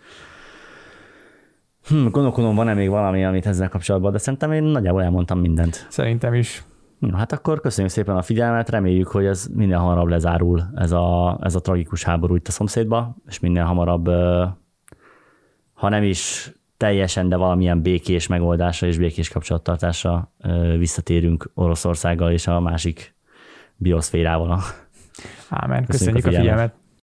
[1.89, 5.87] Hm, gondolkodom, van-e még valami, amit ezzel kapcsolatban, de szerintem én nagyjából elmondtam mindent.
[5.89, 6.65] Szerintem is.
[6.99, 11.39] Na, hát akkor köszönjük szépen a figyelmet, reméljük, hogy ez minél hamarabb lezárul ez a,
[11.43, 14.07] ez a tragikus háború itt a szomszédba, és minél hamarabb,
[15.73, 20.33] ha nem is teljesen, de valamilyen békés megoldásra és békés kapcsolattartásra
[20.79, 23.15] visszatérünk Oroszországgal és a másik
[23.77, 24.61] bioszférával.
[25.49, 26.47] Ámen, köszönjük, köszönjük a figyelmet.
[26.47, 26.78] A figyelmet.